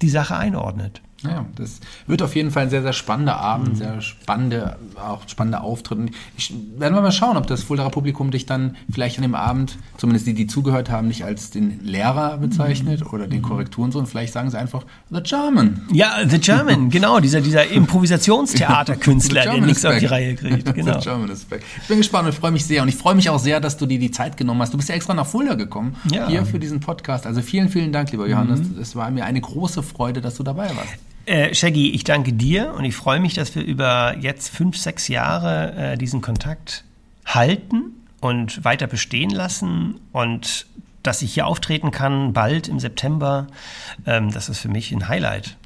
[0.00, 1.02] die Sache einordnet.
[1.28, 3.76] Ja, das wird auf jeden Fall ein sehr, sehr spannender Abend, mhm.
[3.76, 6.06] sehr spannende, auch spannende Auftritte.
[6.36, 9.78] Ich, werden wir mal schauen, ob das Fuldaer Publikum dich dann vielleicht an dem Abend,
[9.96, 13.06] zumindest die, die zugehört haben, nicht als den Lehrer bezeichnet mhm.
[13.12, 15.82] oder den Korrekturen, sondern vielleicht sagen sie einfach The German.
[15.92, 20.66] Ja, The German, genau, dieser, dieser Improvisationstheaterkünstler, der nichts auf die Reihe kriegt.
[20.76, 21.00] Genau.
[21.00, 21.62] The German is back.
[21.80, 22.82] Ich bin gespannt und freue mich sehr.
[22.82, 24.74] Und ich freue mich auch sehr, dass du dir die Zeit genommen hast.
[24.74, 26.28] Du bist ja extra nach Fulda gekommen, ja.
[26.28, 27.26] hier für diesen Podcast.
[27.26, 28.60] Also vielen, vielen Dank, lieber Johannes.
[28.60, 28.78] Mhm.
[28.80, 30.98] Es war mir eine große Freude, dass du dabei warst.
[31.26, 35.08] Äh, Shaggy, ich danke dir und ich freue mich, dass wir über jetzt fünf, sechs
[35.08, 36.84] Jahre äh, diesen Kontakt
[37.24, 40.66] halten und weiter bestehen lassen und
[41.02, 43.48] dass ich hier auftreten kann, bald im September.
[44.06, 45.56] Ähm, das ist für mich ein Highlight.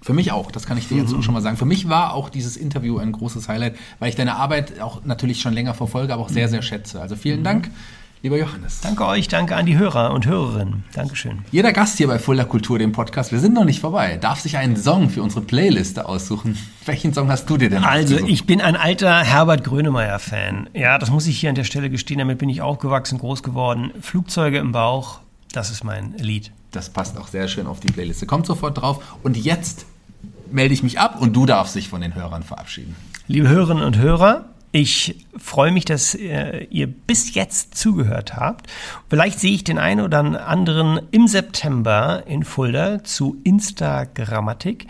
[0.00, 1.22] Für mich auch, das kann ich dir jetzt mhm.
[1.22, 1.56] schon mal sagen.
[1.56, 5.40] Für mich war auch dieses Interview ein großes Highlight, weil ich deine Arbeit auch natürlich
[5.40, 7.00] schon länger verfolge, aber auch sehr, sehr schätze.
[7.00, 7.44] Also vielen mhm.
[7.44, 7.70] Dank
[8.22, 8.80] lieber Johannes.
[8.80, 10.84] Danke euch, danke an die Hörer und Hörerinnen.
[10.94, 11.38] Dankeschön.
[11.50, 14.56] Jeder Gast hier bei Fulda Kultur, dem Podcast, wir sind noch nicht vorbei, darf sich
[14.56, 16.56] einen Song für unsere Playliste aussuchen.
[16.86, 18.30] Welchen Song hast du dir denn Also, ausgesucht?
[18.30, 20.70] ich bin ein alter Herbert Grönemeyer-Fan.
[20.74, 23.90] Ja, das muss ich hier an der Stelle gestehen, damit bin ich aufgewachsen, groß geworden.
[24.00, 25.20] Flugzeuge im Bauch,
[25.52, 26.52] das ist mein Lied.
[26.70, 28.26] Das passt auch sehr schön auf die Playliste.
[28.26, 29.16] Kommt sofort drauf.
[29.22, 29.84] Und jetzt
[30.50, 32.96] melde ich mich ab und du darfst dich von den Hörern verabschieden.
[33.26, 38.66] Liebe Hörerinnen und Hörer, ich freue mich, dass äh, ihr bis jetzt zugehört habt.
[39.08, 44.86] Vielleicht sehe ich den einen oder anderen im September in Fulda zu Instagrammatik.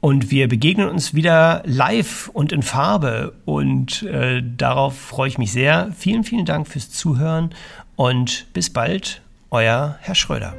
[0.00, 3.34] Und wir begegnen uns wieder live und in Farbe.
[3.44, 5.90] Und äh, darauf freue ich mich sehr.
[5.98, 7.50] Vielen, vielen Dank fürs Zuhören
[7.96, 10.54] und bis bald, euer Herr Schröder.